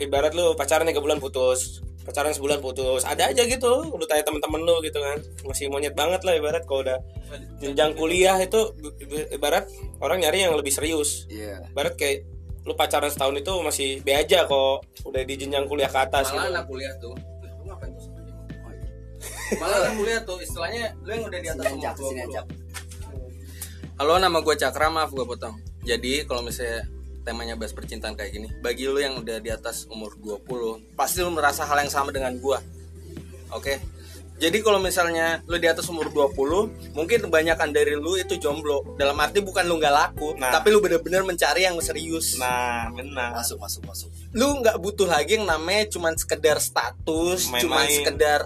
ibarat 0.00 0.32
lu 0.32 0.56
pacaran 0.56 0.88
tiga 0.88 1.00
bulan 1.00 1.20
putus, 1.20 1.84
pacaran 2.04 2.32
sebulan 2.32 2.60
putus, 2.64 3.04
ada 3.04 3.28
aja 3.28 3.42
gitu. 3.44 3.92
Lu 3.92 4.04
tanya 4.08 4.24
temen-temen 4.24 4.64
lu 4.64 4.80
gitu 4.84 4.98
kan, 5.00 5.18
masih 5.44 5.68
monyet 5.68 5.92
banget 5.92 6.24
lah 6.24 6.36
ibarat 6.36 6.64
kalau 6.64 6.84
udah 6.84 6.98
jenjang 7.60 7.92
kuliah 7.96 8.36
itu 8.40 8.72
ibarat 9.32 9.68
orang 10.00 10.24
nyari 10.24 10.48
yang 10.48 10.56
lebih 10.56 10.72
serius. 10.72 11.28
iya 11.28 11.60
Ibarat 11.72 11.96
kayak 12.00 12.24
lu 12.66 12.74
pacaran 12.74 13.06
setahun 13.06 13.38
itu 13.38 13.52
masih 13.62 13.88
be 14.02 14.12
aja 14.12 14.42
kok. 14.44 14.82
Udah 15.06 15.22
di 15.22 15.34
jenjang 15.38 15.70
kuliah 15.70 15.86
ke 15.86 15.98
atas 16.02 16.34
malah 16.34 16.50
gitu. 16.50 16.52
anak 16.52 16.64
kuliah 16.66 16.92
tuh. 16.98 17.14
Lu 17.14 17.62
ngapain 17.70 17.92
tuh 17.94 18.10
oh, 18.10 18.70
iya. 18.74 19.56
malah 19.62 19.76
anak 19.86 19.94
kuliah 19.94 20.20
tuh 20.26 20.38
istilahnya 20.42 20.84
lu 21.06 21.10
yang 21.14 21.24
udah 21.30 21.38
di 21.38 21.48
atas 21.48 21.64
sini 21.64 21.78
umur 21.78 21.86
aja 21.86 22.02
sini 22.02 22.20
20. 22.20 22.26
aja 22.26 22.40
Halo 23.96 24.14
nama 24.20 24.38
gue 24.44 24.54
Cakra 24.60 24.92
maaf 24.92 25.08
gue 25.14 25.24
potong. 25.24 25.56
Jadi 25.86 26.26
kalau 26.28 26.44
misalnya 26.44 26.84
temanya 27.24 27.54
bahas 27.58 27.74
percintaan 27.74 28.14
kayak 28.14 28.38
gini 28.38 28.48
Bagi 28.62 28.86
lu 28.86 29.02
yang 29.02 29.18
udah 29.18 29.42
di 29.42 29.50
atas 29.50 29.90
umur 29.90 30.14
20 30.18 30.94
Pasti 30.94 31.26
lu 31.26 31.34
merasa 31.34 31.66
hal 31.66 31.82
yang 31.82 31.90
sama 31.90 32.14
dengan 32.14 32.38
gue 32.38 32.58
Oke 33.50 33.95
Jadi 34.36 34.60
kalau 34.60 34.76
misalnya 34.76 35.40
lu 35.44 35.56
di 35.56 35.64
atas 35.64 35.88
umur 35.88 36.12
20 36.12 36.92
Mungkin 36.92 37.24
kebanyakan 37.24 37.72
dari 37.72 37.96
lu 37.96 38.14
itu 38.14 38.36
jomblo 38.36 38.84
Dalam 38.94 39.16
arti 39.16 39.40
bukan 39.40 39.64
lu 39.64 39.76
nggak 39.76 39.90
laku 39.90 40.36
Nah. 40.36 40.52
Tapi 40.52 40.68
lu 40.68 40.78
bener-bener 40.78 41.22
mencari 41.22 41.64
yang 41.64 41.80
serius 41.80 42.36
Nah, 42.36 42.92
benar. 42.92 43.32
masuk 43.34 43.56
masuk 43.56 43.82
masuk 43.84 44.08
lu 44.32 44.60
nggak 44.60 44.76
butuh 44.76 45.08
lagi 45.08 45.34
yang 45.34 45.48
namanya 45.48 45.88
cuman 45.88 46.12
sekedar 46.12 46.60
status, 46.60 47.48
Main-main. 47.48 47.62
cuman 47.62 47.86
sekedar 47.88 48.40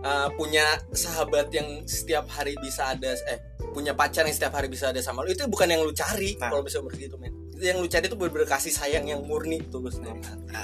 uh, 0.00 0.28
punya 0.34 0.66
sahabat 0.90 1.46
yang 1.50 1.86
setiap 1.86 2.26
hari 2.26 2.58
bisa 2.58 2.90
ada 2.90 3.14
eh 3.26 3.38
punya 3.70 3.94
pacar 3.94 4.26
yang 4.26 4.34
setiap 4.34 4.50
hari 4.52 4.66
bisa 4.66 4.90
ada 4.90 4.98
sama 4.98 5.22
lu 5.22 5.30
itu 5.30 5.46
bukan 5.46 5.68
yang 5.68 5.80
lu 5.80 5.92
cari 5.92 6.34
Nah. 6.34 6.50
kalau 6.50 6.62
bisa 6.62 6.82
begitu 6.82 7.14
men 7.14 7.30
yang 7.58 7.76
lu 7.76 7.86
cari 7.86 8.04
itu 8.04 8.12
bener-bener 8.12 8.44
kasih 8.44 8.68
sayang 8.68 9.04
yang 9.04 9.20
murni 9.20 9.64
tulus 9.66 9.96
nih 9.96 10.12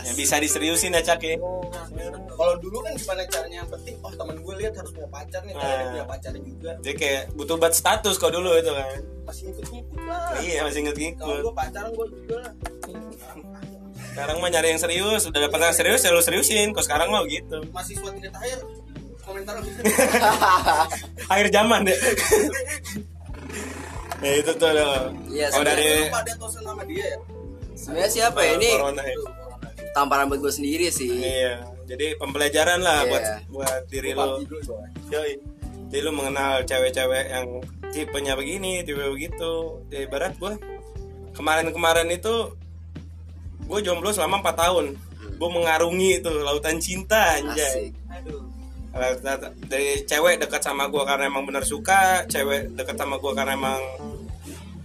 Yang 0.04 0.16
bisa 0.18 0.34
diseriusin 0.36 0.92
ya 0.92 1.00
Cak 1.00 1.20
ya. 1.20 1.40
kalau 2.30 2.54
dulu 2.56 2.80
kan 2.80 2.92
gimana 2.92 3.22
caranya 3.24 3.56
yang 3.60 3.70
penting 3.70 3.96
oh 3.98 4.10
teman 4.10 4.36
gue 4.36 4.54
lihat 4.56 4.72
harus 4.74 4.90
punya 4.90 5.08
pacar 5.08 5.40
nih 5.42 5.52
Nah. 5.52 5.62
dia 5.62 5.84
punya 5.88 6.06
pacar 6.06 6.32
juga 6.34 6.70
Jadi 6.78 6.94
kayak 6.94 7.22
butuh 7.32 7.56
buat 7.56 7.72
status 7.72 8.14
kok 8.14 8.30
dulu 8.30 8.50
itu 8.54 8.70
kan. 8.70 8.88
masih 9.22 9.44
ikut-ikut 9.50 10.00
lah 10.02 10.36
Iya, 10.36 10.60
masih 10.62 10.80
kalau 10.80 10.86
ngikut-ngikut. 10.86 11.40
gue 11.40 11.54
pacaran 11.54 11.90
gue 11.90 12.06
juga 12.12 12.36
lah 12.38 12.52
Sekarang 14.04 14.36
mah 14.38 14.50
nyari 14.50 14.68
yang 14.68 14.82
serius, 14.82 15.22
udah 15.24 15.40
dapat 15.42 15.58
yang 15.62 15.72
serius 15.74 16.00
ya 16.00 16.10
lu 16.10 16.20
seriusin. 16.20 16.68
Kok 16.70 16.84
sekarang 16.84 17.08
mah 17.08 17.24
gitu. 17.24 17.64
mahasiswa 17.72 18.08
tingkat 18.10 18.34
akhir 18.34 18.58
komentar 19.22 19.54
Akhir 21.32 21.46
zaman 21.48 21.80
deh. 21.86 21.96
ya 24.22 24.32
itu 24.38 24.52
tuh 24.54 24.70
loh. 24.70 25.10
Iya, 25.28 25.46
Oh 25.52 25.62
dari 25.66 26.06
Lu 26.06 26.14
pada 26.14 26.32
tosan 26.38 26.62
sama 26.62 26.82
dia 26.86 27.06
ya 27.12 27.18
sebenarnya 27.72 28.10
siapa 28.10 28.38
ya 28.46 28.52
ini 28.60 28.70
corona 28.78 29.02
ya. 29.02 29.16
tamparan 29.92 30.30
buat 30.30 30.40
gue 30.40 30.52
sendiri 30.54 30.86
sih 30.88 31.10
Iya. 31.10 31.66
Jadi 31.90 32.16
pembelajaran 32.16 32.80
lah 32.80 33.02
Iya. 33.04 33.10
buat 33.10 33.24
buat 33.50 33.82
diri 33.90 34.10
lo. 34.14 34.38
Yoi. 35.10 35.32
Jadi 35.92 35.98
lu 36.00 36.12
mengenal 36.14 36.64
cewek-cewek 36.64 37.24
yang 37.28 37.60
tipenya 37.92 38.32
begini, 38.32 38.80
tipe 38.80 39.04
begitu. 39.12 39.84
Ya, 39.92 40.08
ibarat 40.08 40.32
gua 40.40 40.56
kemarin-kemarin 41.36 42.08
itu 42.08 42.56
gue 43.68 43.78
jomblo 43.84 44.08
selama 44.08 44.40
4 44.40 44.56
tahun. 44.56 44.86
Gue 45.36 45.50
mengarungi 45.52 46.22
itu 46.22 46.30
lautan 46.30 46.78
cinta 46.80 47.36
anjay. 47.36 47.90
asik 47.90 47.92
aduh 48.08 48.42
dari 49.66 50.04
cewek 50.04 50.36
dekat 50.44 50.60
sama 50.60 50.84
gue 50.92 51.00
karena 51.00 51.24
emang 51.28 51.48
bener 51.48 51.64
suka 51.64 52.28
cewek 52.28 52.76
dekat 52.76 52.92
sama 52.96 53.16
gue 53.16 53.32
karena 53.32 53.56
emang 53.56 53.80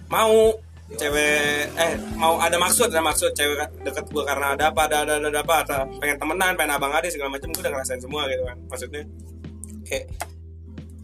mau 0.07 0.55
cewek 0.87 1.67
eh 1.75 1.93
mau 2.15 2.39
ada 2.39 2.55
maksud 2.55 2.87
ada 2.87 3.03
maksud 3.03 3.35
cewek 3.35 3.59
deket 3.83 4.07
gue 4.07 4.23
karena 4.23 4.55
ada 4.55 4.71
apa 4.71 4.87
ada 4.87 5.03
ada 5.03 5.13
ada, 5.19 5.27
ada 5.27 5.39
apa 5.43 5.55
atau 5.67 5.83
pengen 5.99 6.15
temenan 6.15 6.55
pengen 6.55 6.71
abang 6.79 6.95
adik 6.95 7.11
segala 7.11 7.35
macam 7.35 7.51
gue 7.51 7.59
udah 7.59 7.71
ngerasain 7.75 7.99
semua 7.99 8.23
gitu 8.31 8.43
kan 8.47 8.57
maksudnya. 8.71 9.03
Kayak 9.83 10.05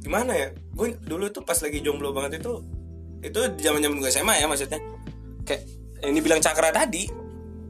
gimana 0.03 0.31
ya 0.31 0.47
gue 0.51 0.87
dulu 1.03 1.25
tuh 1.31 1.43
pas 1.43 1.55
lagi 1.59 1.79
jomblo 1.83 2.15
banget 2.15 2.39
itu 2.39 2.63
itu 3.23 3.39
zaman 3.59 3.79
zaman 3.83 3.97
gue 3.99 4.11
SMA 4.11 4.33
ya 4.39 4.47
maksudnya. 4.47 4.79
Kayak 5.43 5.61
yang 6.03 6.13
dibilang 6.15 6.39
cakra 6.39 6.71
tadi 6.71 7.03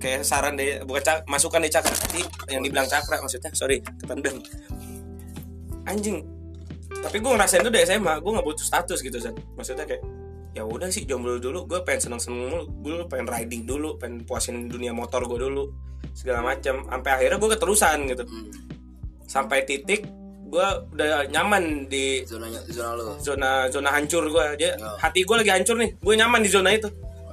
kayak 0.04 0.22
saran 0.28 0.60
deh 0.60 0.84
bukan 0.84 1.00
cak, 1.00 1.24
masukan 1.32 1.64
dari 1.64 1.72
cakra 1.72 1.96
tadi 1.96 2.22
yang 2.52 2.60
dibilang 2.60 2.84
cakra 2.84 3.24
maksudnya 3.24 3.56
sorry 3.56 3.80
ketendang 4.04 4.44
anjing 5.88 6.28
tapi 6.92 7.24
gue 7.24 7.32
ngerasain 7.32 7.64
tuh 7.64 7.72
dari 7.72 7.88
SMA 7.88 8.20
gue 8.20 8.32
nggak 8.36 8.44
butuh 8.44 8.68
status 8.68 9.00
gitu 9.00 9.16
Zan 9.24 9.32
maksudnya 9.56 9.88
kayak 9.88 10.04
ya 10.54 10.64
udah 10.64 10.90
sih 10.94 11.04
jomblo 11.04 11.42
dulu. 11.42 11.66
Gue 11.66 11.82
pengen 11.82 12.10
seneng 12.10 12.22
seneng 12.22 12.50
dulu 12.50 12.62
gue 12.86 13.06
pengen 13.10 13.28
riding 13.30 13.66
dulu 13.66 13.98
pengen 13.98 14.22
puasin 14.26 14.70
dunia 14.70 14.94
motor 14.94 15.26
gue 15.26 15.40
dulu 15.50 15.74
segala 16.14 16.46
macam 16.46 16.86
sampai 16.86 17.12
akhirnya 17.18 17.38
gue 17.42 17.50
keterusan 17.58 17.98
gitu. 18.10 18.24
Hmm, 18.26 18.50
sampai 19.26 19.66
titik 19.66 20.06
gue 20.54 20.68
udah 20.94 21.26
nyaman 21.34 21.90
di 21.90 22.22
zona 22.30 22.46
zona 22.70 22.92
lo 22.94 23.18
zona 23.18 23.66
zona 23.74 23.90
hancur 23.90 24.30
gue 24.30 24.46
dia 24.62 24.78
Oh. 24.78 24.94
hati 25.02 25.26
gue 25.26 25.36
lagi 25.42 25.50
hancur 25.50 25.76
nih. 25.82 25.98
Gue 25.98 26.14
nyaman 26.14 26.46
di 26.46 26.50
zona 26.54 26.70
itu. 26.70 26.90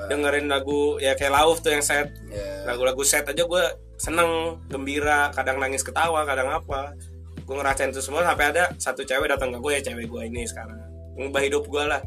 Dengerin 0.09 0.49
lagu 0.49 0.97
ya 0.97 1.13
kayak 1.13 1.29
lauf 1.37 1.61
tuh 1.61 1.77
yang 1.77 1.85
set. 1.85 2.09
Ya 2.33 2.65
lagu-lagu 2.65 3.05
set 3.05 3.29
aja 3.29 3.45
gue 3.45 3.65
seneng 4.01 4.57
gembira 4.73 5.29
kadang 5.37 5.61
nangis 5.61 5.85
ketawa 5.85 6.25
kadang 6.25 6.49
apa. 6.49 6.97
Gue 7.45 7.55
ngerasain 7.61 7.93
itu 7.93 8.01
semua 8.01 8.25
sampai 8.25 8.49
ada 8.57 8.73
satu 8.81 9.05
cewek 9.05 9.29
datang 9.29 9.53
ke 9.53 9.61
gue 9.61 9.73
ya 9.77 9.83
cewek 9.93 10.09
gue 10.09 10.23
ini 10.25 10.49
sekarang. 10.49 10.81
Ngubah 11.21 11.43
hidup 11.45 11.69
gue 11.69 11.85
lah 11.85 12.01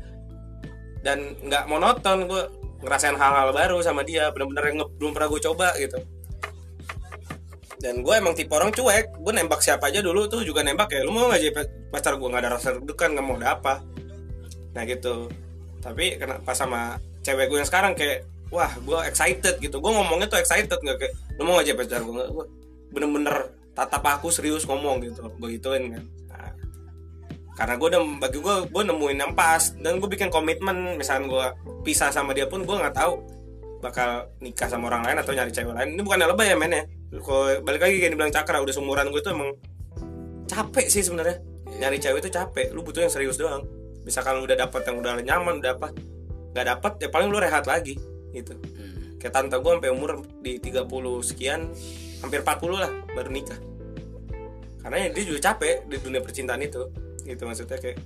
dan 1.03 1.35
nggak 1.43 1.67
monoton 1.67 2.25
gue 2.31 2.43
ngerasain 2.83 3.15
hal-hal 3.15 3.51
baru 3.51 3.77
sama 3.83 4.03
dia 4.07 4.31
bener-bener 4.31 4.63
yang 4.71 4.77
belum 4.99 5.11
pernah 5.11 5.29
gue 5.29 5.41
coba 5.43 5.67
gitu. 5.75 5.99
Dan 7.83 7.99
gue 7.99 8.15
emang 8.15 8.31
tipe 8.31 8.51
orang 8.55 8.71
cuek 8.71 9.19
gue 9.19 9.33
nembak 9.35 9.59
siapa 9.59 9.91
aja 9.91 9.99
dulu 9.99 10.31
tuh 10.31 10.47
juga 10.47 10.63
nembak 10.63 10.95
ya 10.95 11.03
lu 11.03 11.11
mau 11.11 11.27
nggak 11.27 11.41
jadi 11.43 11.51
pacar 11.91 12.15
gue 12.15 12.27
nggak 12.31 12.43
ada 12.47 12.51
rasa 12.55 12.79
deg-degan 12.79 13.19
nggak 13.19 13.25
mau 13.27 13.35
ada 13.35 13.59
apa. 13.59 13.83
Nah 14.71 14.83
gitu. 14.87 15.27
Tapi 15.83 16.15
kenapa 16.15 16.55
sama 16.55 16.95
cewek 17.27 17.51
gue 17.51 17.59
yang 17.59 17.67
sekarang 17.67 17.91
kayak 17.91 18.23
wah 18.47 18.71
gue 18.79 18.99
excited 19.03 19.59
gitu. 19.59 19.83
Gue 19.83 19.91
ngomongnya 19.91 20.31
tuh 20.31 20.39
excited 20.39 20.79
nggak 20.79 20.97
kayak 21.03 21.13
lu 21.35 21.43
mau 21.43 21.59
aja 21.59 21.75
pacar 21.75 21.99
gue 21.99 22.13
nggak 22.15 22.31
bener-bener 22.95 23.51
tatap 23.75 24.03
aku 24.07 24.31
serius 24.31 24.63
ngomong 24.63 25.03
gitu. 25.03 25.19
Gue 25.35 25.59
gituin 25.59 25.91
kan 25.91 26.03
karena 27.53 27.77
gue 27.77 27.87
udah 27.93 28.01
bagi 28.17 28.39
gue 28.41 28.55
gue 28.69 28.83
nemuin 28.89 29.17
yang 29.17 29.33
pas. 29.37 29.77
Dan 29.77 30.01
gue 30.01 30.09
bikin 30.09 30.33
komitmen 30.33 30.97
misalnya 30.97 31.29
gue 31.29 31.45
pisah 31.85 32.09
sama 32.09 32.33
dia 32.33 32.49
pun 32.49 32.65
gue 32.65 32.75
nggak 32.75 32.97
tahu 32.97 33.21
bakal 33.83 34.31
nikah 34.39 34.71
sama 34.71 34.87
orang 34.89 35.03
lain 35.05 35.17
atau 35.21 35.31
nyari 35.37 35.51
cewek 35.53 35.73
lain. 35.75 35.89
Ini 35.93 36.01
bukan 36.01 36.17
lebay 36.23 36.47
ya 36.49 36.57
men 36.57 36.73
ya? 36.73 36.83
Kalau 37.13 37.61
balik 37.61 37.81
lagi 37.83 37.95
kayak 38.01 38.11
dibilang 38.17 38.33
cakra 38.33 38.57
udah 38.63 38.73
seumuran 38.73 39.13
gue 39.13 39.21
tuh 39.21 39.31
emang 39.37 39.53
capek 40.49 40.85
sih 40.89 41.05
sebenarnya. 41.05 41.37
Nyari 41.77 41.97
cewek 42.01 42.19
itu 42.25 42.31
capek. 42.33 42.73
Lu 42.73 42.81
butuh 42.81 43.05
yang 43.05 43.13
serius 43.13 43.37
doang. 43.37 43.67
Misalkan 44.01 44.41
lu 44.41 44.49
udah 44.49 44.57
dapet 44.57 44.81
yang 44.89 44.97
udah 44.97 45.13
nyaman 45.21 45.61
udah 45.61 45.77
apa 45.77 45.93
nggak 46.53 46.65
dapet 46.69 46.93
ya 47.01 47.07
paling 47.09 47.29
lu 47.29 47.37
rehat 47.37 47.65
lagi 47.65 47.97
gitu. 48.33 48.53
Hmm. 48.57 49.21
kayak 49.21 49.39
tante 49.39 49.55
gue 49.55 49.71
sampai 49.77 49.91
umur 49.93 50.19
di 50.43 50.59
30 50.59 50.83
sekian 51.23 51.71
hampir 52.19 52.43
40 52.43 52.81
lah 52.81 52.91
baru 53.13 53.29
nikah. 53.29 53.55
Karena 54.83 55.07
dia 55.15 55.23
juga 55.23 55.39
capek 55.53 55.87
di 55.87 55.95
dunia 56.01 56.19
percintaan 56.19 56.59
itu 56.59 56.83
gitu 57.23 57.43
maksudnya 57.43 57.79
kayak 57.79 57.97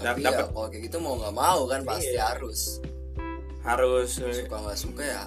tapi 0.00 0.24
ya 0.24 0.32
dapet 0.32 0.46
kalau 0.50 0.68
kayak 0.68 0.82
gitu 0.88 0.96
mau 0.98 1.14
nggak 1.16 1.34
mau 1.34 1.60
kan 1.66 1.80
pasti 1.84 2.14
Iya. 2.14 2.34
harus. 2.34 2.80
Harus 3.60 4.10
eh, 4.24 4.44
suka 4.44 4.56
nggak 4.56 4.78
suka 4.78 5.04
ya 5.04 5.22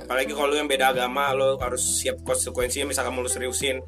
apalagi 0.00 0.32
kalau 0.32 0.48
lu 0.50 0.56
yang 0.58 0.70
beda 0.70 0.96
agama 0.96 1.30
lo 1.36 1.60
harus 1.60 2.02
siap 2.02 2.24
konsekuensinya 2.24 2.88
misalkan 2.88 3.12
mau 3.12 3.20
lu 3.20 3.28
seriusin 3.28 3.78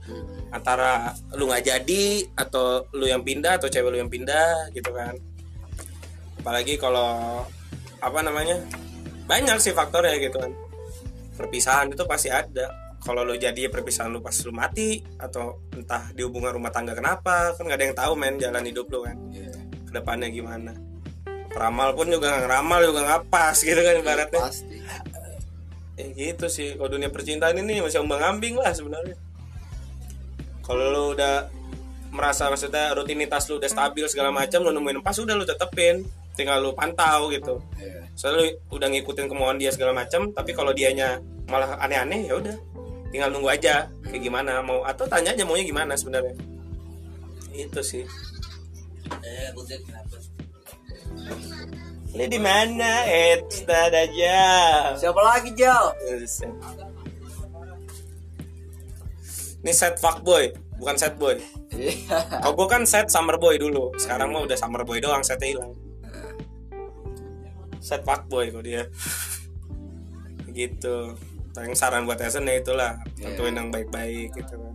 antara 0.52 1.16
lu 1.34 1.48
nggak 1.48 1.64
jadi 1.64 2.02
atau 2.36 2.84
lu 2.92 3.08
yang 3.08 3.24
pindah 3.24 3.56
atau 3.56 3.66
cewek 3.66 3.90
lu 3.90 3.98
yang 3.98 4.12
pindah 4.12 4.68
gitu 4.70 4.92
kan. 4.92 5.16
Apalagi 6.38 6.76
kalau 6.76 7.42
apa 8.02 8.18
namanya 8.20 8.60
banyak 9.24 9.56
sih 9.58 9.72
faktornya 9.72 10.18
gitu 10.20 10.36
kan. 10.36 10.52
Perpisahan 11.38 11.88
itu 11.90 12.04
pasti 12.04 12.28
ada 12.28 12.68
kalau 13.02 13.26
lu 13.26 13.34
jadi 13.34 13.66
perpisahan 13.66 14.14
lu 14.14 14.22
pas 14.22 14.34
lu 14.46 14.54
mati 14.54 15.02
atau 15.18 15.58
entah 15.74 16.14
di 16.14 16.22
hubungan 16.22 16.54
rumah 16.54 16.70
tangga 16.70 16.94
kenapa 16.94 17.50
kan 17.58 17.66
nggak 17.66 17.78
ada 17.78 17.84
yang 17.90 17.96
tahu 17.98 18.12
men 18.14 18.34
jalan 18.38 18.62
hidup 18.62 18.86
lu 18.94 19.02
kan. 19.02 19.18
Iya. 19.34 19.52
ke 19.90 19.92
depannya 20.00 20.28
gimana? 20.30 20.72
Peramal 21.50 21.92
pun 21.98 22.08
juga 22.08 22.32
nggak 22.32 22.42
ngeramal 22.46 22.80
juga 22.86 23.00
nggak 23.04 23.22
pas 23.28 23.56
gitu 23.58 23.80
kan 23.82 23.94
ibaratnya. 23.98 24.40
pasti. 24.40 24.76
Ya 25.98 26.06
gitu 26.14 26.46
sih 26.46 26.78
kalau 26.78 26.96
dunia 26.96 27.10
percintaan 27.12 27.58
ini 27.58 27.82
masih 27.82 28.00
umbang 28.00 28.22
ambing 28.22 28.56
lah 28.56 28.70
sebenarnya. 28.70 29.18
Kalau 30.62 30.84
lu 30.94 31.02
udah 31.18 31.50
merasa 32.14 32.46
maksudnya 32.48 32.94
rutinitas 32.94 33.50
lu 33.50 33.58
udah 33.58 33.68
stabil 33.68 34.06
segala 34.06 34.30
macam 34.30 34.62
lu 34.62 34.70
nemuin 34.70 35.02
pas 35.02 35.18
udah 35.18 35.34
lu 35.34 35.42
tetepin. 35.42 36.06
Tinggal 36.32 36.64
lu 36.64 36.72
pantau 36.72 37.28
gitu. 37.28 37.60
Iya. 37.76 38.06
soalnya 38.14 38.38
lu 38.40 38.46
udah 38.78 38.88
ngikutin 38.92 39.26
kemauan 39.26 39.58
dia 39.58 39.72
segala 39.74 39.92
macam 39.92 40.30
tapi 40.32 40.52
kalau 40.54 40.72
dianya 40.72 41.20
malah 41.48 41.76
aneh-aneh 41.80 42.28
ya 42.28 42.36
udah 42.40 42.56
tinggal 43.12 43.28
nunggu 43.28 43.52
aja 43.52 43.86
kayak 44.08 44.22
gimana 44.24 44.64
mau 44.64 44.82
atau 44.88 45.04
tanya 45.04 45.36
aja 45.36 45.44
maunya 45.44 45.68
gimana 45.68 45.92
sebenarnya 45.94 46.34
itu 47.52 47.80
sih 47.84 48.04
Eh, 49.20 49.48
butet 49.52 49.84
kenapa? 49.84 50.16
Ini 52.16 52.24
di 52.28 52.40
mana? 52.40 53.04
Eh, 53.04 53.44
start 53.48 53.92
aja. 53.92 54.40
siapa 54.96 55.20
lagi 55.20 55.52
Jal 55.52 55.92
Ini 59.62 59.72
set 59.72 60.00
fuckboy, 60.00 60.50
bukan 60.80 60.96
set 60.96 61.14
boy. 61.20 61.38
Iya. 61.70 62.40
Kalau 62.42 62.56
gue 62.58 62.66
kan 62.68 62.82
set 62.82 63.08
summer 63.12 63.38
boy 63.38 63.60
dulu. 63.60 63.94
Sekarang 63.94 64.34
mah 64.34 64.42
udah 64.42 64.58
summer 64.58 64.82
boy 64.82 64.98
doang, 64.98 65.22
setnya 65.22 65.54
hilang. 65.54 65.72
Set 67.78 68.02
fuckboy 68.02 68.50
kok 68.50 68.64
dia. 68.66 68.88
gitu. 70.52 71.14
Yang 71.52 71.76
saran 71.76 72.08
buat 72.08 72.16
Esen 72.20 72.48
ya 72.48 72.56
itulah, 72.56 72.96
tentuin 73.20 73.52
yang 73.52 73.68
baik-baik 73.68 74.32
gitu 74.32 74.56
kan. 74.56 74.74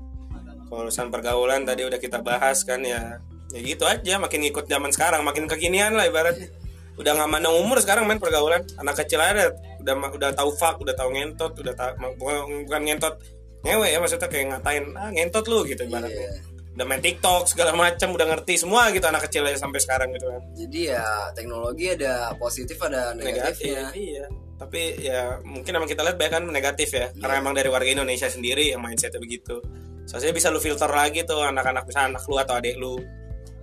Kalau 0.68 0.82
urusan 0.86 1.08
pergaulan 1.10 1.66
tadi 1.66 1.88
udah 1.88 1.98
kita 1.98 2.22
bahas 2.22 2.62
kan 2.68 2.84
ya 2.84 3.18
ya 3.56 3.60
gitu 3.64 3.88
aja 3.88 4.20
makin 4.20 4.44
ngikut 4.44 4.68
zaman 4.68 4.92
sekarang 4.92 5.24
makin 5.24 5.48
kekinian 5.48 5.96
lah 5.96 6.04
ibaratnya 6.04 6.52
udah 7.00 7.12
nggak 7.16 7.30
mandang 7.32 7.56
umur 7.56 7.80
sekarang 7.80 8.04
main 8.04 8.20
pergaulan 8.20 8.60
anak 8.76 9.00
kecil 9.00 9.24
ada 9.24 9.56
udah 9.80 9.96
udah 10.12 10.30
tahu 10.36 10.50
fak 10.52 10.82
udah 10.84 10.92
tahu 10.92 11.16
ngentot 11.16 11.56
udah 11.56 11.72
tahu 11.72 11.92
bukan, 12.20 12.68
bukan 12.68 12.82
ngentot 12.84 13.16
ngewe 13.64 13.88
ya 13.88 14.04
maksudnya 14.04 14.28
kayak 14.28 14.46
ngatain 14.52 14.84
ah 15.00 15.10
ngentot 15.16 15.46
lu 15.48 15.64
gitu 15.64 15.88
ibaratnya 15.88 16.28
Iya. 16.28 16.57
Udah 16.78 16.86
main 16.86 17.02
TikTok 17.02 17.50
segala 17.50 17.74
macam 17.74 18.14
udah 18.14 18.38
ngerti 18.38 18.62
semua 18.62 18.94
gitu 18.94 19.02
anak 19.10 19.26
kecil 19.26 19.42
aja 19.50 19.58
sampai 19.58 19.82
sekarang 19.82 20.14
gitu 20.14 20.30
kan. 20.30 20.42
Jadi 20.54 20.94
ya 20.94 21.34
teknologi 21.34 21.90
ada 21.90 22.38
positif 22.38 22.78
ada 22.86 23.18
negatif 23.18 23.66
negatifnya 23.66 23.86
iya. 23.98 24.26
Tapi 24.62 24.82
ya 25.02 25.42
mungkin 25.42 25.74
emang 25.74 25.90
kita 25.90 26.06
lihat 26.06 26.22
banyak 26.22 26.34
kan 26.38 26.44
negatif 26.46 26.94
ya. 26.94 27.10
Karena 27.18 27.42
emang 27.42 27.58
dari 27.58 27.74
warga 27.74 27.90
Indonesia 27.90 28.30
sendiri 28.30 28.78
yang 28.78 28.86
mindsetnya 28.86 29.18
begitu. 29.18 29.58
Soalnya 30.06 30.38
bisa 30.38 30.54
lu 30.54 30.62
filter 30.62 30.86
lagi 30.94 31.26
tuh 31.26 31.42
anak-anak 31.42 31.90
misalnya 31.90 32.14
anak 32.14 32.24
lu 32.30 32.36
atau 32.38 32.54
adik 32.62 32.78
lu. 32.78 33.02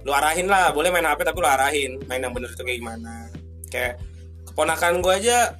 Lu 0.02 0.10
arahin 0.10 0.50
lah 0.50 0.74
boleh 0.74 0.90
main 0.90 1.06
HP 1.06 1.22
tapi 1.22 1.38
lu 1.38 1.46
arahin 1.46 2.02
main 2.10 2.18
yang 2.18 2.34
bener 2.34 2.50
itu 2.50 2.66
kayak 2.66 2.82
gimana. 2.82 3.30
Kayak 3.70 4.02
keponakan 4.50 4.98
gua 4.98 5.22
aja 5.22 5.54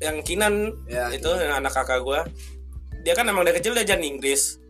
yang 0.00 0.24
Kinan 0.24 0.72
Ya, 0.88 1.12
itu 1.12 1.28
yang 1.36 1.60
anak 1.60 1.76
kakak 1.76 2.00
gua 2.00 2.24
dia 3.02 3.18
kan 3.18 3.26
emang 3.26 3.42
dari 3.42 3.58
kecil 3.58 3.74
diajarin 3.74 4.16
Inggris 4.16 4.61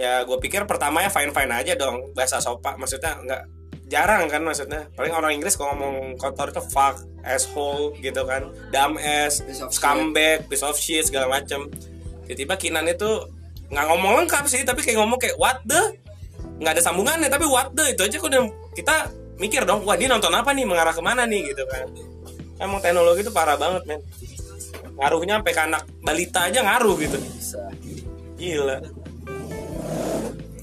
ya 0.00 0.24
gue 0.24 0.38
pikir 0.40 0.64
pertamanya 0.64 1.12
fine 1.12 1.32
fine 1.32 1.52
aja 1.52 1.72
dong 1.76 2.12
bahasa 2.16 2.40
sopa. 2.40 2.76
Maksudnya 2.76 3.18
nggak 3.20 3.42
jarang 3.92 4.28
kan 4.30 4.40
maksudnya. 4.40 4.88
Paling 4.96 5.12
orang 5.12 5.36
Inggris 5.36 5.56
kalau 5.56 5.76
ngomong 5.76 6.16
kotor 6.16 6.48
itu 6.48 6.62
fuck 6.72 7.04
asshole 7.26 7.92
gitu 8.00 8.24
kan. 8.24 8.48
Dumb 8.72 8.96
ass 8.96 9.44
scumbag 9.68 10.48
piece 10.48 10.64
of 10.64 10.76
shit 10.80 11.04
segala 11.04 11.28
macem. 11.28 11.68
Tiba-tiba 12.24 12.54
Kinan 12.56 12.88
itu 12.88 13.08
nggak 13.72 13.86
ngomong 13.88 14.24
lengkap 14.24 14.44
sih 14.48 14.64
tapi 14.64 14.84
kayak 14.84 15.00
ngomong 15.00 15.20
kayak 15.20 15.36
what 15.36 15.60
the? 15.68 15.96
Nggak 16.60 16.78
ada 16.78 16.82
sambungannya 16.82 17.28
tapi 17.28 17.44
what 17.48 17.72
the? 17.76 17.92
Itu 17.92 18.08
aja 18.08 18.16
udah 18.16 18.42
kita 18.72 18.96
mikir 19.36 19.66
dong 19.68 19.84
wah 19.84 19.98
dia 19.98 20.08
nonton 20.08 20.32
apa 20.32 20.56
nih? 20.56 20.64
Mengarah 20.64 20.96
ke 20.96 21.02
mana 21.04 21.28
nih? 21.28 21.52
Gitu 21.52 21.64
kan. 21.68 21.84
Emang 22.62 22.78
teknologi 22.80 23.26
itu 23.26 23.32
parah 23.34 23.58
banget 23.58 23.82
men. 23.84 24.00
Ngaruhnya 24.92 25.40
sampai 25.40 25.52
ke 25.52 25.62
anak 25.62 25.82
balita 26.00 26.48
aja 26.48 26.60
ngaruh 26.64 26.96
gitu. 27.00 27.16
Bisa. 27.18 27.64
Gila 28.38 29.01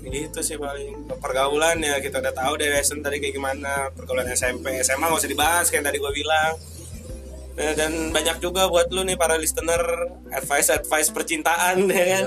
itu 0.10 0.40
sih 0.42 0.58
paling. 0.58 1.10
Pergaulan 1.22 1.78
ya 1.82 2.02
kita 2.02 2.22
udah 2.22 2.34
tahu 2.34 2.54
deh 2.58 2.70
lesson 2.74 3.06
tadi 3.06 3.22
kayak 3.22 3.36
gimana. 3.38 3.94
Pergaulan 3.94 4.28
SMP 4.34 4.82
SMA 4.82 5.06
nggak 5.06 5.22
usah 5.22 5.32
dibahas 5.32 5.66
kayak 5.70 5.86
tadi 5.86 5.98
gue 6.02 6.12
bilang. 6.14 6.54
Eh, 7.60 7.74
dan 7.76 8.16
banyak 8.16 8.40
juga 8.40 8.72
buat 8.72 8.88
lu 8.88 9.04
nih 9.04 9.20
para 9.20 9.36
listener 9.36 9.84
advice 10.32 10.72
advice 10.72 11.10
percintaan 11.12 11.86
ya 11.92 12.06
kan. 12.18 12.26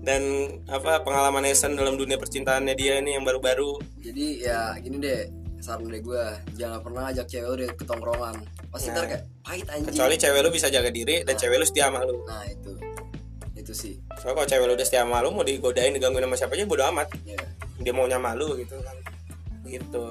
Dan 0.00 0.22
apa 0.64 1.04
pengalaman 1.04 1.44
Esen 1.44 1.76
dalam 1.76 2.00
dunia 2.00 2.16
percintaannya 2.16 2.72
dia 2.72 3.02
ini 3.02 3.18
yang 3.18 3.24
baru-baru. 3.26 3.76
Jadi 4.00 4.46
ya 4.46 4.72
gini 4.80 4.96
deh 5.02 5.20
saran 5.60 5.84
dari 5.84 6.00
gue 6.00 6.24
jangan 6.56 6.80
pernah 6.80 7.12
ajak 7.12 7.28
cewek 7.28 7.50
udah 7.52 7.68
ke 7.76 7.84
tongkrongan. 7.84 8.36
Pasti 8.72 8.88
ntar 8.94 9.04
kayak 9.04 9.28
pahit 9.44 9.66
anjing. 9.68 9.92
Kecuali 9.92 10.14
cewek 10.16 10.40
lu 10.40 10.50
bisa 10.54 10.72
jaga 10.72 10.88
diri 10.88 11.20
dan 11.26 11.34
cewek 11.36 11.60
lu 11.60 11.66
setia 11.68 11.92
sama 11.92 12.00
lu. 12.06 12.24
Nah 12.24 12.46
itu. 12.48 12.72
Itu 13.52 13.72
sih 13.76 14.00
soalnya 14.20 14.44
kalau 14.44 14.48
cewek 14.52 14.64
lu 14.68 14.74
udah 14.76 14.86
setia 14.86 15.00
sama 15.00 15.24
lu 15.24 15.32
mau 15.32 15.40
digodain 15.40 15.96
digangguin 15.96 16.28
sama 16.28 16.36
siapa 16.36 16.52
aja 16.52 16.68
bodo 16.68 16.84
amat. 16.92 17.08
Ya 17.24 17.40
dia 17.80 17.92
maunya 17.96 18.20
malu 18.20 18.54
gitu 18.60 18.76
kan. 18.84 18.96
Gitu. 19.64 20.04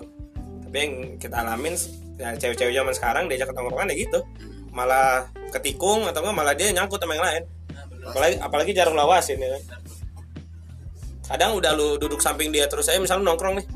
Tapi 0.66 0.76
yang 0.76 0.94
kita 1.22 1.36
alamin 1.46 1.78
ya 2.18 2.34
cewek-cewek 2.36 2.74
zaman 2.74 2.94
sekarang 2.98 3.24
diajak 3.30 3.54
ke 3.54 3.56
tongkrongan 3.56 3.94
ya 3.94 3.96
gitu. 4.10 4.20
Malah 4.74 5.30
ketikung 5.54 6.10
atau 6.10 6.26
enggak 6.26 6.36
malah 6.36 6.54
dia 6.58 6.74
nyangkut 6.74 6.98
sama 6.98 7.14
yang 7.16 7.26
lain. 7.26 7.44
Apalagi 8.10 8.36
apalagi 8.42 8.72
jarang 8.74 8.98
lawasin 8.98 9.38
ya 9.38 9.50
kan. 9.54 9.62
Kadang 11.30 11.62
udah 11.62 11.72
lu 11.78 12.02
duduk 12.02 12.18
samping 12.18 12.50
dia 12.50 12.66
terus 12.66 12.90
aja 12.90 12.98
misalnya 12.98 13.30
nongkrong 13.30 13.62
nih. 13.62 13.68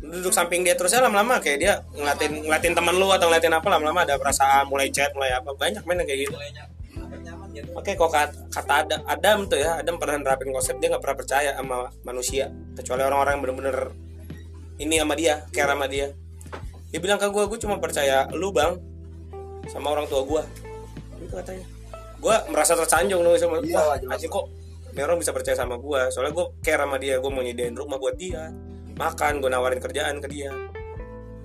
Duduk 0.00 0.32
samping 0.32 0.64
dia 0.64 0.72
terus 0.72 0.96
lama-lama 0.96 1.36
kayak 1.36 1.58
dia 1.60 1.72
ngeliatin 1.92 2.32
ngeliatin 2.48 2.72
teman 2.72 2.96
lu 2.96 3.12
atau 3.12 3.28
ngeliatin 3.28 3.52
apa 3.52 3.68
lama-lama 3.68 4.08
ada 4.08 4.16
perasaan 4.16 4.64
mulai 4.64 4.88
chat 4.88 5.12
mulai 5.12 5.36
apa 5.36 5.52
banyak 5.52 5.82
main 5.84 6.00
kayak 6.08 6.30
gitu 6.30 6.36
Oke 7.76 7.96
kok 7.96 8.10
kata, 8.10 8.50
kata 8.52 8.72
Adam, 8.84 9.00
Adam 9.06 9.38
tuh 9.48 9.58
ya 9.60 9.80
Adam 9.80 9.96
pernah 9.96 10.20
nerapin 10.20 10.52
konsep 10.52 10.76
dia 10.82 10.92
nggak 10.92 11.02
pernah 11.02 11.18
percaya 11.18 11.50
sama 11.56 11.88
manusia 12.02 12.52
kecuali 12.76 13.02
orang-orang 13.06 13.32
yang 13.38 13.42
bener-bener 13.44 13.76
ini 14.76 14.94
sama 15.00 15.14
dia 15.16 15.34
care 15.54 15.70
sama 15.70 15.86
dia. 15.88 16.12
Dia 16.92 17.00
bilang 17.00 17.16
ke 17.16 17.28
gue 17.28 17.44
gue 17.48 17.58
cuma 17.60 17.76
percaya 17.80 18.28
lu 18.36 18.52
bang 18.52 18.76
sama 19.72 19.96
orang 19.96 20.06
tua 20.10 20.22
gue 20.24 20.42
itu 21.24 21.32
katanya. 21.32 21.66
Gue 22.16 22.36
merasa 22.48 22.72
tersanjung 22.76 23.20
dong 23.20 23.36
sama 23.36 23.60
Iya, 23.60 23.80
wah 23.80 23.96
jelas. 23.96 24.20
anjing 24.20 24.32
kok 24.32 24.46
ini 24.96 25.00
orang 25.04 25.18
bisa 25.20 25.32
percaya 25.32 25.56
sama 25.56 25.76
gue 25.76 26.00
soalnya 26.08 26.32
gue 26.32 26.46
care 26.64 26.80
sama 26.80 26.96
dia 26.96 27.20
gue 27.20 27.30
mau 27.30 27.44
nyediain 27.44 27.76
rumah 27.76 28.00
buat 28.00 28.16
dia 28.16 28.52
makan 28.96 29.44
gue 29.44 29.50
nawarin 29.52 29.80
kerjaan 29.80 30.20
ke 30.24 30.28
dia. 30.28 30.52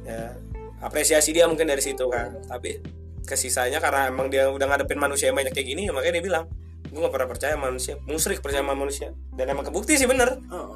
Ya 0.07 0.35
apresiasi 0.81 1.31
dia 1.31 1.45
mungkin 1.45 1.69
dari 1.69 1.83
situ 1.83 2.07
kan. 2.09 2.35
Tapi 2.47 3.00
kesisanya 3.23 3.79
karena 3.79 4.09
emang 4.09 4.27
dia 4.27 4.49
udah 4.49 4.65
ngadepin 4.67 4.97
manusia 4.97 5.29
yang 5.29 5.37
banyak 5.37 5.53
kayak 5.53 5.67
gini 5.67 5.87
ya 5.87 5.93
makanya 5.93 6.19
dia 6.19 6.25
bilang 6.25 6.45
gue 6.91 6.99
gak 6.99 7.13
pernah 7.15 7.29
percaya 7.31 7.55
manusia. 7.55 7.95
Musrik 8.03 8.43
percaya 8.43 8.59
sama 8.59 8.75
manusia. 8.75 9.15
Dan 9.31 9.47
emang 9.47 9.63
kebukti 9.63 9.95
sih 9.95 10.05
bener. 10.05 10.37
Oh. 10.51 10.75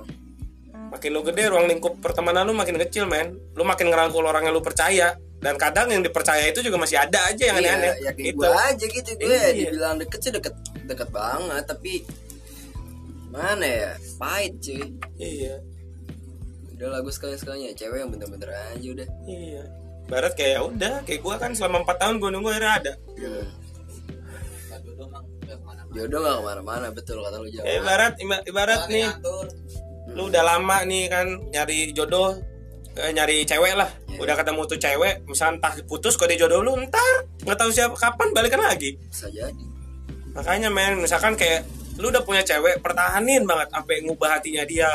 makin 0.85 1.11
lu 1.11 1.27
gede 1.27 1.51
ruang 1.51 1.67
lingkup 1.67 1.99
pertemanan 1.99 2.47
lu 2.47 2.55
makin 2.55 2.79
kecil 2.79 3.03
men. 3.03 3.35
Lu 3.51 3.67
makin 3.67 3.91
ngerangkul 3.91 4.23
orang 4.23 4.47
yang 4.47 4.55
lu 4.55 4.63
percaya. 4.63 5.19
Dan 5.43 5.59
kadang 5.59 5.91
yang 5.91 5.99
dipercaya 5.99 6.47
itu 6.47 6.63
juga 6.63 6.79
masih 6.79 6.95
ada 6.95 7.19
aja 7.27 7.43
yang 7.51 7.59
Iya, 7.59 7.67
aneh-aneh. 7.67 7.91
ya 7.99 8.11
kayak 8.15 8.27
gitu. 8.31 8.39
gue 8.39 8.53
aja 8.55 8.85
gitu 8.87 9.09
gue 9.11 9.27
Iya. 9.27 9.49
dibilang 9.51 9.95
deket 9.99 10.19
sih 10.23 10.31
deket 10.31 10.55
deket 10.87 11.09
banget 11.11 11.63
tapi 11.67 11.93
mana 13.27 13.65
ya? 13.67 13.91
Pahit 14.15 14.55
cuy. 14.63 14.87
Iya. 15.19 15.59
Udah 16.71 16.87
lah 16.87 16.99
gue 17.03 17.11
sekali 17.11 17.35
sekalinya 17.35 17.75
cewek 17.75 17.99
yang 17.99 18.09
bener-bener 18.09 18.49
aja 18.55 18.87
udah. 18.87 19.07
Iya 19.27 19.63
barat 20.05 20.33
kayak 20.33 20.51
ya 20.51 20.61
udah 20.61 20.93
kayak 21.03 21.19
gua 21.19 21.35
kan 21.35 21.51
selama 21.51 21.81
4 21.81 21.97
tahun 21.97 22.15
gua 22.17 22.29
nunggu 22.29 22.49
akhirnya 22.49 22.73
ada. 22.75 22.93
Jodoh 25.95 26.19
gak 26.19 26.35
ke 26.35 26.43
mana-mana. 26.43 26.87
Betul 26.91 27.23
kata 27.23 27.37
lu 27.39 27.47
jawab 27.47 27.65
ibarat 27.65 28.13
iba- 28.19 28.43
ibarat 28.43 28.81
nih. 28.87 29.07
lu 30.05 30.29
udah 30.29 30.43
lama 30.45 30.85
nih 30.85 31.09
kan 31.09 31.25
nyari 31.49 31.89
jodoh 31.91 32.37
eh, 32.93 33.11
nyari 33.11 33.41
cewek 33.43 33.73
lah. 33.73 33.89
Iya. 34.07 34.21
udah 34.21 34.35
ketemu 34.37 34.61
tuh 34.63 34.77
cewek 34.77 35.13
misalnya 35.25 35.59
entah 35.59 35.73
putus 35.83 36.15
kok 36.15 36.29
dia 36.29 36.39
jodoh 36.39 36.61
lu 36.61 36.71
ntar 36.87 37.27
nggak 37.43 37.57
tahu 37.57 37.67
siapa 37.67 37.95
kapan 37.97 38.31
balikan 38.31 38.61
lagi. 38.61 38.95
Bisa 39.01 39.27
jadi. 39.27 39.63
Makanya 40.31 40.69
men 40.69 41.01
misalkan 41.01 41.33
kayak 41.33 41.65
lu 41.97 42.11
udah 42.11 42.21
punya 42.21 42.43
cewek 42.43 42.79
pertahanin 42.79 43.43
banget 43.43 43.67
sampai 43.71 43.95
ngubah 44.03 44.39
hatinya 44.39 44.63
dia 44.63 44.87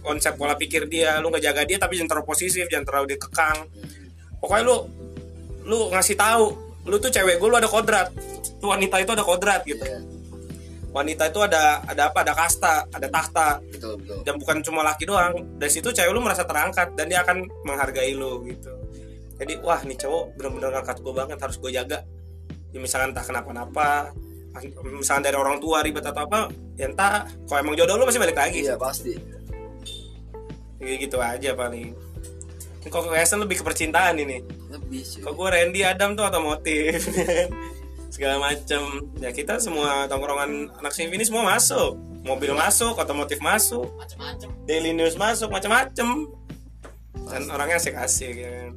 konsep 0.00 0.36
pola 0.36 0.54
pikir 0.54 0.86
dia. 0.86 1.18
Lu 1.18 1.28
ngejaga 1.28 1.66
dia 1.66 1.76
tapi 1.76 1.96
jangan 1.96 2.16
terlalu 2.16 2.26
posesif 2.28 2.64
jangan 2.70 2.86
terlalu 2.86 3.16
dikekang 3.16 3.58
pokoknya 4.40 4.64
lu 4.64 4.76
lu 5.66 5.78
ngasih 5.90 6.14
tahu 6.14 6.66
lu 6.86 6.96
tuh 7.02 7.10
cewek 7.10 7.42
gue 7.42 7.48
lu 7.50 7.58
ada 7.58 7.66
kodrat. 7.66 8.14
Tuh 8.62 8.70
wanita 8.70 9.02
itu 9.02 9.10
ada 9.12 9.24
kodrat 9.26 9.66
gitu. 9.66 9.82
Iya, 9.82 10.00
wanita 10.94 11.28
itu 11.28 11.40
ada 11.42 11.82
ada 11.84 12.02
apa? 12.08 12.22
Ada 12.22 12.32
kasta 12.32 12.74
ada 12.88 13.06
tahta. 13.10 13.48
Betul 13.68 14.00
betul. 14.00 14.22
dan 14.22 14.34
bukan 14.38 14.56
cuma 14.62 14.86
laki 14.86 15.04
doang. 15.04 15.34
Dari 15.58 15.68
situ 15.68 15.90
cewek 15.90 16.14
lu 16.14 16.22
merasa 16.22 16.46
terangkat 16.46 16.94
dan 16.94 17.10
dia 17.10 17.26
akan 17.26 17.44
menghargai 17.66 18.14
lu 18.14 18.46
gitu. 18.46 18.70
Jadi 19.36 19.60
wah 19.60 19.82
nih 19.84 19.98
cowok 20.00 20.24
bener-bener 20.40 20.70
ngangkat 20.80 20.96
gue 21.02 21.12
banget 21.12 21.38
harus 21.42 21.56
gue 21.60 21.70
jaga. 21.74 22.00
Ya, 22.72 22.78
misalkan 22.78 23.12
entah 23.12 23.26
kenapa-napa 23.26 24.14
misalkan 24.88 25.28
dari 25.28 25.36
orang 25.36 25.60
tua 25.60 25.84
ribet 25.84 26.06
atau 26.06 26.24
apa 26.24 26.48
ya 26.78 26.88
entah. 26.88 27.28
Kalau 27.44 27.58
emang 27.60 27.76
jodoh 27.76 27.98
lu 28.00 28.08
masih 28.08 28.22
balik 28.22 28.38
lagi. 28.38 28.64
Iya 28.64 28.78
pasti. 28.78 29.12
Gitu 30.80 31.18
aja 31.18 31.50
paling 31.52 32.05
kok 32.88 33.10
Hasan 33.10 33.42
lebih 33.42 33.60
ke 33.60 33.64
percintaan 33.66 34.16
ini? 34.18 34.42
Lebih 34.70 35.02
sih. 35.02 35.20
kok 35.22 35.34
gue 35.34 35.48
Randy 35.48 35.82
Adam 35.82 36.14
tuh 36.14 36.24
otomotif? 36.26 37.02
Segala 38.14 38.38
macem. 38.40 39.10
Ya 39.18 39.34
kita 39.34 39.58
semua 39.58 40.06
tongkrongan 40.06 40.72
anak 40.80 40.92
CV 40.94 41.18
ini 41.18 41.26
semua 41.26 41.44
masuk. 41.44 41.98
Mobil 42.26 42.50
masuk 42.54 42.98
otomotif 42.98 43.38
masuk. 43.42 43.86
Macem-macem. 43.98 44.48
Daily 44.66 44.94
News 44.94 45.14
masuk 45.14 45.50
macam-macam 45.52 46.30
dan 47.26 47.42
orangnya 47.50 47.76
asik-asik 47.82 48.34
ya 48.38 48.50
kan? 48.50 48.72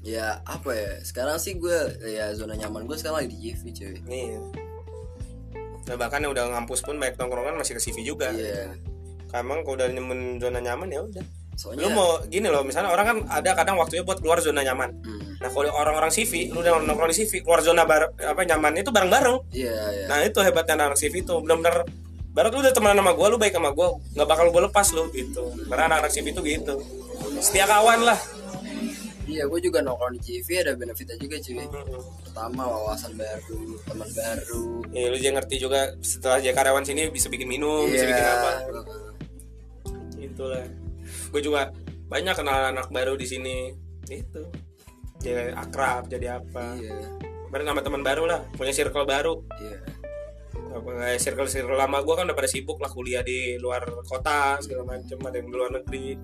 Ya 0.00 0.26
apa 0.42 0.70
ya? 0.74 0.92
Sekarang 1.06 1.38
sih 1.38 1.56
gue 1.56 1.78
ya 2.02 2.34
zona 2.34 2.58
nyaman 2.58 2.88
gue 2.88 2.96
sekarang 2.98 3.24
lagi 3.24 3.30
di 3.30 3.38
GV 3.50 3.62
cuy. 3.70 3.96
nih 4.08 4.26
nah, 5.88 5.96
bahkan 5.98 6.22
yang 6.22 6.30
udah 6.30 6.54
ngampus 6.54 6.86
pun 6.86 7.02
banyak 7.02 7.18
tongkrongan 7.18 7.58
masih 7.58 7.74
ke 7.78 7.82
CV 7.82 8.06
juga. 8.06 8.30
Iya. 8.30 8.74
Kalau 9.30 9.42
emang 9.42 9.62
kalau 9.62 9.78
udah 9.78 9.88
nemen 9.90 10.38
zona 10.42 10.58
nyaman 10.62 10.90
ya 10.90 11.02
udah 11.02 11.24
Soalnya. 11.60 11.84
lu 11.84 11.88
mau 11.92 12.08
gini 12.24 12.48
loh 12.48 12.64
misalnya 12.64 12.88
orang 12.88 13.04
kan 13.04 13.16
ada 13.28 13.50
kadang 13.52 13.76
waktunya 13.76 14.00
buat 14.00 14.16
keluar 14.16 14.40
zona 14.40 14.64
nyaman 14.64 14.96
Hmm, 15.04 15.36
nah 15.36 15.48
kalau 15.48 15.68
orang-orang 15.70 16.08
CV 16.08 16.48
lu 16.48 16.58
udah 16.58 16.80
nongkrong 16.80 17.12
di 17.12 17.16
CV 17.18 17.44
keluar 17.44 17.60
zona 17.60 17.84
bar, 17.84 18.16
apa 18.16 18.40
nyaman 18.42 18.72
itu 18.74 18.88
bareng-bareng 18.88 19.36
Iya 19.52 19.76
iya. 19.92 20.06
nah 20.08 20.18
itu 20.20 20.40
hebatnya 20.40 20.80
anak 20.80 20.96
CV 20.96 21.20
itu 21.20 21.36
benar-benar 21.38 21.84
barat 22.30 22.48
lu 22.48 22.62
udah 22.62 22.72
temenan 22.72 22.96
sama 22.96 23.12
gue 23.12 23.26
lu 23.26 23.36
baik 23.36 23.52
sama 23.52 23.70
gue 23.70 23.86
nggak 24.14 24.24
bakal 24.24 24.46
gue 24.48 24.62
lepas 24.64 24.86
lu 24.90 25.04
gitu 25.10 25.42
karena 25.68 25.84
anak-anak 25.86 26.10
CV 26.10 26.26
itu 26.30 26.40
gitu 26.42 26.74
setia 27.38 27.68
kawan 27.68 28.00
lah 28.02 28.16
Iya 29.22 29.46
gue 29.46 29.62
juga 29.62 29.78
nongkrong 29.78 30.18
di 30.18 30.42
GV 30.42 30.48
ada 30.58 30.72
benefitnya 30.74 31.14
juga 31.14 31.38
cuy. 31.38 31.62
Pertama 32.20 32.66
wawasan 32.66 33.14
baru, 33.14 33.62
teman 33.80 34.10
baru. 34.10 34.82
Ya, 34.90 35.06
lu 35.06 35.16
juga 35.16 35.32
ngerti 35.38 35.54
juga 35.56 35.80
setelah 36.02 36.42
jadi 36.42 36.50
karyawan 36.50 36.82
sini 36.82 37.14
bisa 37.14 37.30
bikin 37.30 37.46
minum, 37.46 37.86
bisa 37.86 38.04
Iya. 38.04 38.10
bikin 38.10 38.26
apa. 38.26 38.50
Itulah. 40.20 40.66
Gue 41.30 41.40
juga 41.40 41.70
banyak 42.10 42.34
kenal 42.34 42.74
anak 42.74 42.90
baru 42.90 43.14
di 43.14 43.26
sini. 43.26 43.70
Itu. 44.10 44.50
Jadi 45.20 45.54
akrab, 45.54 46.10
jadi 46.10 46.42
apa. 46.42 46.74
Iya. 46.76 46.98
Bareng 47.50 47.70
sama 47.70 47.82
teman 47.82 48.02
baru 48.02 48.26
lah, 48.26 48.40
punya 48.54 48.74
circle 48.74 49.06
baru. 49.06 49.42
Iya. 49.58 49.78
Apa 50.70 50.90
kayak 51.02 51.18
circle-circle 51.18 51.74
lama 51.74 51.98
gue 52.02 52.14
kan 52.14 52.24
udah 52.30 52.36
pada 52.38 52.50
sibuk 52.50 52.78
lah 52.78 52.90
kuliah 52.90 53.26
di 53.26 53.58
luar 53.58 53.82
kota 54.06 54.58
segala 54.62 54.96
macem, 54.96 55.18
ada 55.18 55.36
yang 55.38 55.50
di 55.50 55.54
luar 55.54 55.70
negeri. 55.74 56.14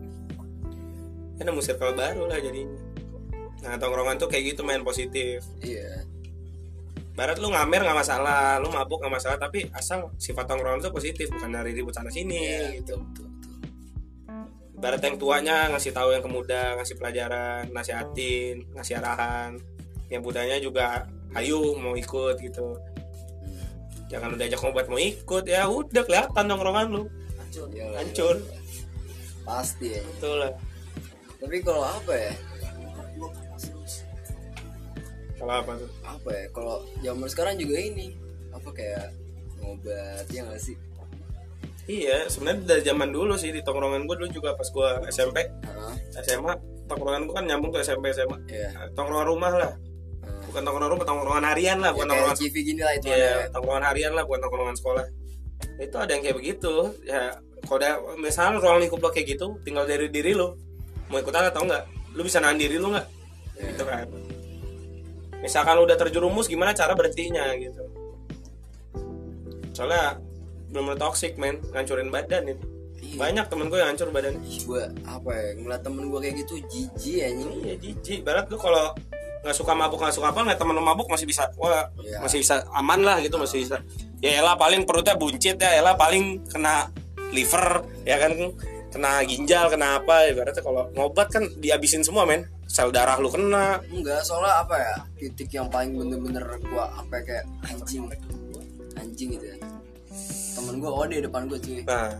Ya 1.36 1.42
nemu 1.44 1.60
circle 1.60 1.98
baru 1.98 2.30
lah 2.30 2.38
jadinya. 2.38 2.78
Nah 3.66 3.74
tongkrongan 3.76 4.16
tuh 4.22 4.30
kayak 4.30 4.54
gitu 4.54 4.62
main 4.62 4.86
positif. 4.86 5.42
Iya. 5.60 6.06
Barat 7.16 7.40
lu 7.40 7.48
ngamer 7.48 7.80
nggak 7.80 7.98
masalah, 8.06 8.60
lu 8.60 8.68
mabuk 8.68 9.00
nggak 9.00 9.14
masalah, 9.18 9.40
tapi 9.40 9.66
asal 9.72 10.12
sifat 10.20 10.44
tongkrongan 10.44 10.84
itu 10.84 10.92
positif, 10.92 11.26
bukan 11.32 11.48
dari 11.48 11.72
ribut 11.72 11.96
sana 11.96 12.12
sini. 12.12 12.44
Iya, 12.44 12.76
gitu. 12.76 13.00
betul, 13.00 13.25
betul, 14.76 14.78
betul. 14.78 14.82
Barat 14.84 15.00
yang 15.00 15.16
tuanya 15.16 15.56
ngasih 15.72 15.92
tahu 15.96 16.08
yang 16.12 16.20
ke 16.20 16.30
muda, 16.30 16.62
ngasih 16.76 16.94
pelajaran, 17.00 17.62
nasihatin, 17.72 18.68
ngasih 18.76 19.00
arahan. 19.00 19.56
Yang 20.12 20.22
mudanya 20.22 20.56
juga 20.60 21.08
ayo 21.34 21.72
mau 21.80 21.96
ikut 21.96 22.36
gitu. 22.38 22.76
Jangan 24.06 24.30
lu 24.30 24.36
diajak 24.38 24.62
ngobat 24.62 24.86
mau 24.86 25.00
ikut, 25.00 25.44
ya 25.48 25.66
udah 25.66 26.02
kelihatan 26.06 26.44
tongkrongan 26.46 26.86
lu. 26.94 27.02
hancur 27.42 27.66
Iyalah, 27.74 27.98
Hancur. 28.04 28.36
iyalah. 28.38 28.60
Pasti 29.42 29.86
ya. 29.98 30.02
Betul 30.14 30.34
lah. 30.46 30.52
Tapi 31.42 31.56
kalau 31.64 31.82
apa 31.82 32.12
ya? 32.14 32.32
Kalau 35.36 35.52
apa 35.52 35.72
tuh? 35.76 35.90
Apa 36.06 36.30
ya? 36.32 36.44
Kalau 36.54 36.76
zaman 37.04 37.28
sekarang 37.28 37.54
juga 37.60 37.76
ini 37.76 38.16
apa 38.54 38.68
kayak 38.72 39.12
ngobat 39.60 40.26
ya 40.32 40.46
nggak 40.48 40.62
sih? 40.62 40.76
Iya, 41.86 42.26
sebenarnya 42.26 42.62
dari 42.66 42.82
zaman 42.82 43.14
dulu 43.14 43.38
sih 43.38 43.54
di 43.54 43.62
tongkrongan 43.62 44.10
gue 44.10 44.16
dulu 44.18 44.28
juga 44.34 44.58
pas 44.58 44.66
gue 44.66 44.88
SMP, 45.14 45.46
Heeh. 45.46 45.94
SMA, 46.26 46.54
tongkrongan 46.90 47.30
gue 47.30 47.34
kan 47.38 47.44
nyambung 47.46 47.70
ke 47.70 47.78
SMP 47.86 48.10
SMA. 48.10 48.34
Iya. 48.50 48.74
Nah, 48.74 48.86
tongkrongan 48.98 49.26
rumah 49.30 49.52
lah, 49.54 49.72
bukan 50.50 50.62
tongkrongan 50.66 50.90
rumah, 50.98 51.04
tongkrongan 51.06 51.44
harian 51.46 51.78
lah, 51.78 51.90
Ya, 51.90 51.94
bukan 51.94 52.06
kayak 52.10 52.18
tongkrongan 52.26 52.42
GV 52.42 52.54
gini 52.66 52.80
lah 52.82 52.92
itu 52.98 53.06
Iya, 53.06 53.14
ada. 53.14 53.54
tongkrongan 53.54 53.84
harian 53.86 54.12
lah, 54.18 54.22
bukan 54.26 54.40
tongkrongan 54.42 54.76
sekolah. 54.82 55.04
Itu 55.78 55.96
ada 56.02 56.10
yang 56.10 56.22
kayak 56.26 56.36
begitu. 56.42 56.74
Ya, 57.06 57.22
kalau 57.62 57.78
ada 57.78 57.90
misalnya 58.18 58.58
ruang 58.58 58.78
lingkup 58.82 58.98
lo 58.98 59.10
kayak 59.14 59.38
gitu, 59.38 59.46
tinggal 59.62 59.86
dari 59.86 60.10
diri 60.10 60.34
lo. 60.34 60.58
Mau 61.06 61.22
ikutan 61.22 61.46
atau 61.46 61.62
enggak? 61.62 61.86
Lu 62.18 62.26
bisa 62.26 62.42
nahan 62.42 62.58
diri 62.58 62.82
lu 62.82 62.90
enggak? 62.90 63.06
Iya. 63.54 63.62
Gitu 63.70 63.84
kan. 63.86 64.06
Misalkan 65.38 65.78
lu 65.78 65.86
udah 65.86 65.94
terjerumus, 65.94 66.50
gimana 66.50 66.74
cara 66.74 66.98
berhentinya 66.98 67.46
gitu. 67.54 67.86
Soalnya 69.70 70.18
belum 70.76 71.00
toxic 71.00 71.40
men, 71.40 71.56
ngancurin 71.72 72.12
badan 72.12 72.52
itu. 72.52 72.64
Iya. 73.00 73.16
Banyak 73.16 73.46
temen 73.48 73.66
gue 73.72 73.78
yang 73.80 73.90
hancur 73.96 74.08
badan. 74.12 74.36
Ih, 74.44 74.60
gua 74.68 74.92
apa 75.08 75.30
ya 75.32 75.48
ngeliat 75.56 75.82
temen 75.84 76.04
gua 76.12 76.20
kayak 76.20 76.36
gitu 76.44 76.60
jijik 76.68 77.18
anjing. 77.24 77.50
Iya 77.64 77.74
jijik. 77.80 78.18
Barat 78.28 78.44
lu 78.52 78.60
kalau 78.60 78.92
nggak 79.46 79.56
suka 79.56 79.72
mabuk 79.78 80.02
nggak 80.02 80.10
suka 80.10 80.34
apa 80.34 80.42
nggak 80.42 80.58
temen 80.58 80.74
lu 80.74 80.82
mabuk 80.82 81.06
masih 81.06 81.22
bisa 81.22 81.46
wah 81.54 81.86
Iya. 82.02 82.18
masih 82.18 82.42
bisa 82.42 82.66
aman 82.74 82.98
lah 83.06 83.22
gitu 83.22 83.38
masih 83.38 83.62
bisa 83.62 83.78
ya 84.18 84.42
elah 84.42 84.58
paling 84.58 84.82
perutnya 84.82 85.14
buncit 85.14 85.54
ya 85.54 85.70
elah 85.78 85.94
paling 85.94 86.42
kena 86.50 86.90
liver 87.30 87.86
ya 88.02 88.18
kan 88.18 88.34
kena 88.90 89.22
ginjal 89.22 89.70
kena 89.70 90.02
apa 90.02 90.34
ibaratnya 90.34 90.66
kalau 90.66 90.90
ngobat 90.98 91.30
kan 91.30 91.46
dihabisin 91.62 92.02
semua 92.02 92.26
men 92.26 92.50
sel 92.66 92.90
darah 92.90 93.22
lu 93.22 93.30
kena 93.30 93.78
Enggak, 93.86 94.26
soalnya 94.26 94.66
apa 94.66 94.74
ya? 94.82 94.94
Titik 95.14 95.54
yang 95.54 95.70
paling 95.70 95.94
bener-bener 95.94 96.42
gua 96.66 96.90
apa 96.98 97.22
ya, 97.22 97.22
kayak 97.22 97.44
anjing. 97.70 98.02
Anjing 98.98 99.28
gitu 99.38 99.46
ya. 99.46 99.56
Temen 100.56 100.74
gua 100.80 100.90
oh 100.96 101.04
di 101.04 101.20
depan 101.20 101.44
gua 101.44 101.58
cuy. 101.60 101.84
nah 101.84 102.16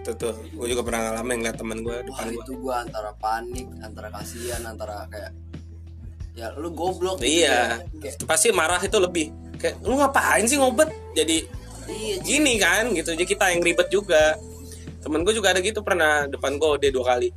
itu 0.00 0.12
tuh 0.16 0.32
gue 0.56 0.66
juga 0.72 0.80
pernah 0.80 1.12
ngalamin 1.12 1.44
ngeliat 1.44 1.56
temen 1.60 1.78
gue 1.84 1.96
depan 2.08 2.32
gue 2.32 2.40
itu 2.40 2.52
gua 2.56 2.80
antara 2.80 3.12
panik, 3.20 3.68
antara 3.84 4.08
kasihan, 4.08 4.62
antara 4.64 5.04
kayak 5.12 5.32
ya 6.32 6.56
lu 6.56 6.72
goblok 6.72 7.20
gitu 7.20 7.44
iya 7.44 7.84
ya. 7.84 8.08
Kayak, 8.08 8.24
pasti 8.24 8.48
marah 8.48 8.80
itu 8.80 8.96
lebih 8.96 9.28
kayak 9.60 9.76
lu 9.84 10.00
ngapain 10.00 10.48
sih 10.48 10.56
ngobat 10.56 10.88
jadi 11.12 11.44
iya 11.90 12.16
cuy. 12.16 12.24
gini 12.24 12.54
kan 12.56 12.88
gitu 12.96 13.12
jadi 13.12 13.26
kita 13.28 13.44
yang 13.52 13.60
ribet 13.60 13.88
juga 13.92 14.40
temen 15.04 15.20
gue 15.20 15.34
juga 15.36 15.52
ada 15.52 15.60
gitu 15.60 15.84
pernah 15.84 16.24
depan 16.30 16.56
gue 16.56 16.80
dia 16.80 16.92
dua 16.92 17.16
kali 17.16 17.28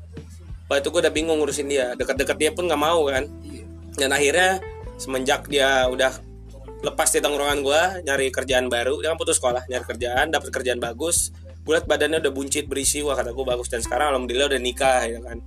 Wah 0.72 0.80
itu 0.80 0.88
gue 0.88 1.02
udah 1.04 1.12
bingung 1.12 1.44
ngurusin 1.44 1.68
dia 1.68 1.92
deket-deket 2.00 2.38
dia 2.40 2.52
pun 2.56 2.72
nggak 2.72 2.80
mau 2.80 3.04
kan 3.12 3.28
Iya. 3.44 3.64
dan 4.00 4.10
akhirnya 4.16 4.50
semenjak 4.96 5.52
dia 5.52 5.92
udah 5.92 6.16
lepas 6.84 7.08
di 7.10 7.20
tongkrongan 7.24 7.60
gue 7.64 7.82
nyari 8.06 8.28
kerjaan 8.30 8.68
baru. 8.68 9.00
Dia 9.00 9.16
kan 9.16 9.18
putus 9.18 9.40
sekolah 9.40 9.66
nyari 9.72 9.86
kerjaan 9.88 10.30
dapat 10.30 10.52
kerjaan 10.52 10.84
bagus. 10.84 11.32
Gue 11.64 11.80
liat 11.80 11.88
badannya 11.88 12.20
udah 12.20 12.34
buncit 12.36 12.68
berisi. 12.68 13.00
Wah 13.02 13.16
kata 13.16 13.32
gue 13.32 13.46
bagus. 13.48 13.72
Dan 13.72 13.80
sekarang 13.80 14.12
alhamdulillah 14.14 14.52
udah 14.52 14.62
nikah 14.62 15.02
ya 15.08 15.20
kan. 15.24 15.40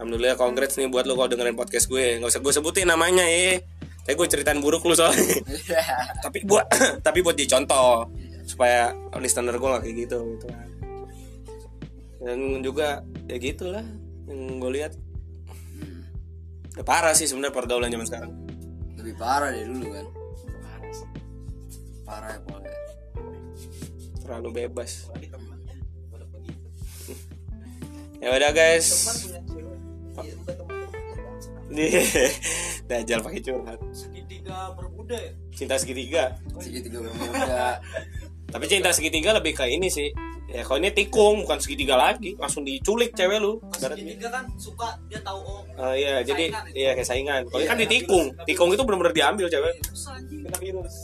Alhamdulillah 0.00 0.40
congrats 0.40 0.80
nih 0.80 0.88
buat 0.88 1.04
lo 1.04 1.14
kalau 1.20 1.28
dengerin 1.28 1.54
podcast 1.54 1.86
gue. 1.86 2.16
Nggak 2.18 2.32
usah 2.32 2.40
gue 2.40 2.52
sebutin 2.56 2.88
namanya 2.88 3.28
ya 3.28 3.60
tapi 4.08 4.24
gue 4.24 4.28
ceritain 4.32 4.56
buruk 4.56 4.88
lu 4.88 4.96
soalnya. 4.96 5.20
Iya. 5.44 5.84
tapi 6.24 6.40
buat 6.48 6.64
tapi 7.06 7.20
buat 7.20 7.36
dicontoh. 7.36 8.08
Supaya 8.48 8.96
listener 9.20 9.60
gue 9.60 9.68
gak 9.68 9.84
kayak 9.84 9.96
gitu 10.08 10.18
gitu 10.32 10.46
kan. 10.48 10.68
Dan 12.24 12.64
juga 12.64 13.04
ya 13.28 13.36
gitulah 13.36 13.84
yang 14.24 14.64
gue 14.64 14.70
lihat. 14.80 14.96
Udah 16.72 16.86
parah 16.88 17.12
sih 17.12 17.28
sebenarnya 17.28 17.52
pergaulan 17.52 17.92
zaman 17.92 18.08
sekarang. 18.08 18.32
Lebih 18.96 19.14
parah 19.20 19.52
dari 19.52 19.68
dulu 19.68 19.92
kan. 19.92 20.06
Parah 22.08 22.32
ya 22.32 22.40
pokoknya. 22.40 22.72
terlalu 24.24 24.48
bebas. 24.64 24.92
Ya 28.18 28.34
udah 28.34 28.50
guys. 28.50 29.14
Dajjal 32.90 33.20
pakai 33.22 33.40
curhat. 33.44 33.78
Segitiga 33.94 34.74
berbuda 34.74 35.14
ya? 35.14 35.32
Cinta 35.54 35.78
segitiga. 35.78 36.34
Segitiga 36.58 36.98
bermuda. 36.98 37.78
tapi 38.52 38.64
cinta 38.66 38.90
segitiga 38.90 39.36
lebih 39.38 39.54
ke 39.54 39.70
ini 39.70 39.86
sih. 39.86 40.10
Ya 40.48 40.64
kalau 40.64 40.80
ini 40.80 40.90
tikung 40.90 41.44
bukan 41.44 41.60
segitiga 41.60 41.94
lagi. 41.94 42.34
Langsung 42.40 42.64
diculik 42.64 43.12
cewek 43.14 43.38
lu 43.38 43.60
segitiga 43.76 44.32
kan 44.32 44.48
suka 44.56 44.96
dia 45.06 45.20
tahu 45.20 45.38
oh 45.44 45.60
Oh 45.78 45.94
iya, 45.94 46.24
jadi 46.26 46.50
iya 46.74 46.98
kayak 46.98 47.06
saingan. 47.06 47.46
Kalau 47.46 47.60
ini 47.62 47.68
kan 47.68 47.78
Iya. 47.78 47.84
ditikung. 47.86 48.34
Tikung 48.48 48.72
itu 48.74 48.82
benar-benar 48.82 49.14
diambil 49.14 49.46
cewek. 49.46 49.78
Kena 50.26 50.58
virus. 50.58 50.94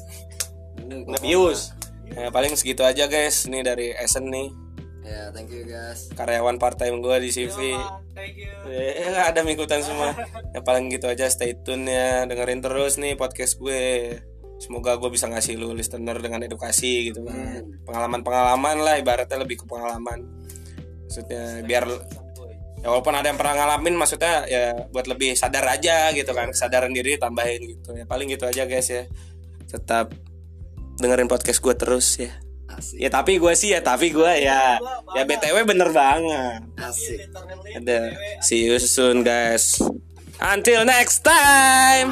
Virus. 1.20 1.72
Ya, 2.04 2.28
paling 2.28 2.52
segitu 2.54 2.84
aja 2.84 3.08
guys. 3.08 3.48
Nih 3.48 3.64
dari 3.64 3.96
Esen 3.96 4.28
nih, 4.28 4.52
Ya, 5.04 5.28
thank 5.36 5.52
you 5.52 5.68
guys. 5.68 6.08
karyawan 6.16 6.56
part 6.56 6.80
time 6.80 7.04
gue 7.04 7.16
di 7.20 7.28
CV. 7.28 7.76
Yo, 7.76 7.80
thank 8.16 8.40
you 8.40 8.48
Ya, 8.68 9.28
ada 9.28 9.44
ikutan 9.44 9.84
semua. 9.84 10.16
Ya 10.56 10.64
paling 10.64 10.88
gitu 10.88 11.08
aja. 11.08 11.28
Stay 11.28 11.52
tune 11.60 11.84
ya. 11.84 12.24
Dengerin 12.24 12.64
terus 12.64 12.96
nih 12.96 13.16
podcast 13.16 13.60
gue. 13.60 14.16
semoga 14.54 14.96
gue 14.96 15.10
bisa 15.10 15.26
ngasih 15.28 15.58
lu 15.58 15.74
listener 15.74 16.14
dengan 16.22 16.40
edukasi 16.46 17.10
gitu 17.10 17.26
kan 17.26 17.68
pengalaman-pengalaman 17.84 18.86
lah 18.86 18.94
ibaratnya 18.96 19.42
lebih 19.42 19.60
ke 19.60 19.66
pengalaman 19.66 20.24
maksudnya 21.04 21.60
biar 21.66 21.84
ya 22.80 22.86
walaupun 22.88 23.12
ada 23.18 23.28
yang 23.28 23.36
pernah 23.36 23.58
ngalamin 23.60 23.98
maksudnya 23.98 24.46
ya 24.46 24.86
buat 24.94 25.10
lebih 25.10 25.34
sadar 25.34 25.66
aja 25.68 26.14
gitu 26.14 26.30
kan 26.32 26.54
kesadaran 26.54 26.94
diri 26.94 27.18
tambahin 27.18 27.66
gitu 27.66 27.98
ya 27.98 28.06
paling 28.06 28.30
gitu 28.30 28.46
aja 28.46 28.64
guys 28.64 28.88
ya 28.88 29.04
tetap 29.68 30.14
dengerin 30.98 31.30
podcast 31.30 31.60
gue 31.60 31.74
terus 31.74 32.18
ya. 32.18 32.32
Asik. 32.74 32.96
Ya 32.98 33.08
tapi 33.12 33.38
gue 33.38 33.52
sih 33.54 33.70
ya 33.70 33.80
tapi 33.84 34.10
gue 34.10 34.32
ya 34.42 34.82
ya 35.14 35.22
btw 35.22 35.62
bener 35.62 35.94
banget. 35.94 36.60
Asik. 36.78 37.30
Ada. 37.78 38.14
See 38.42 38.66
you 38.66 38.78
soon 38.82 39.22
guys. 39.22 39.78
Until 40.42 40.82
next 40.82 41.22
time. 41.22 42.10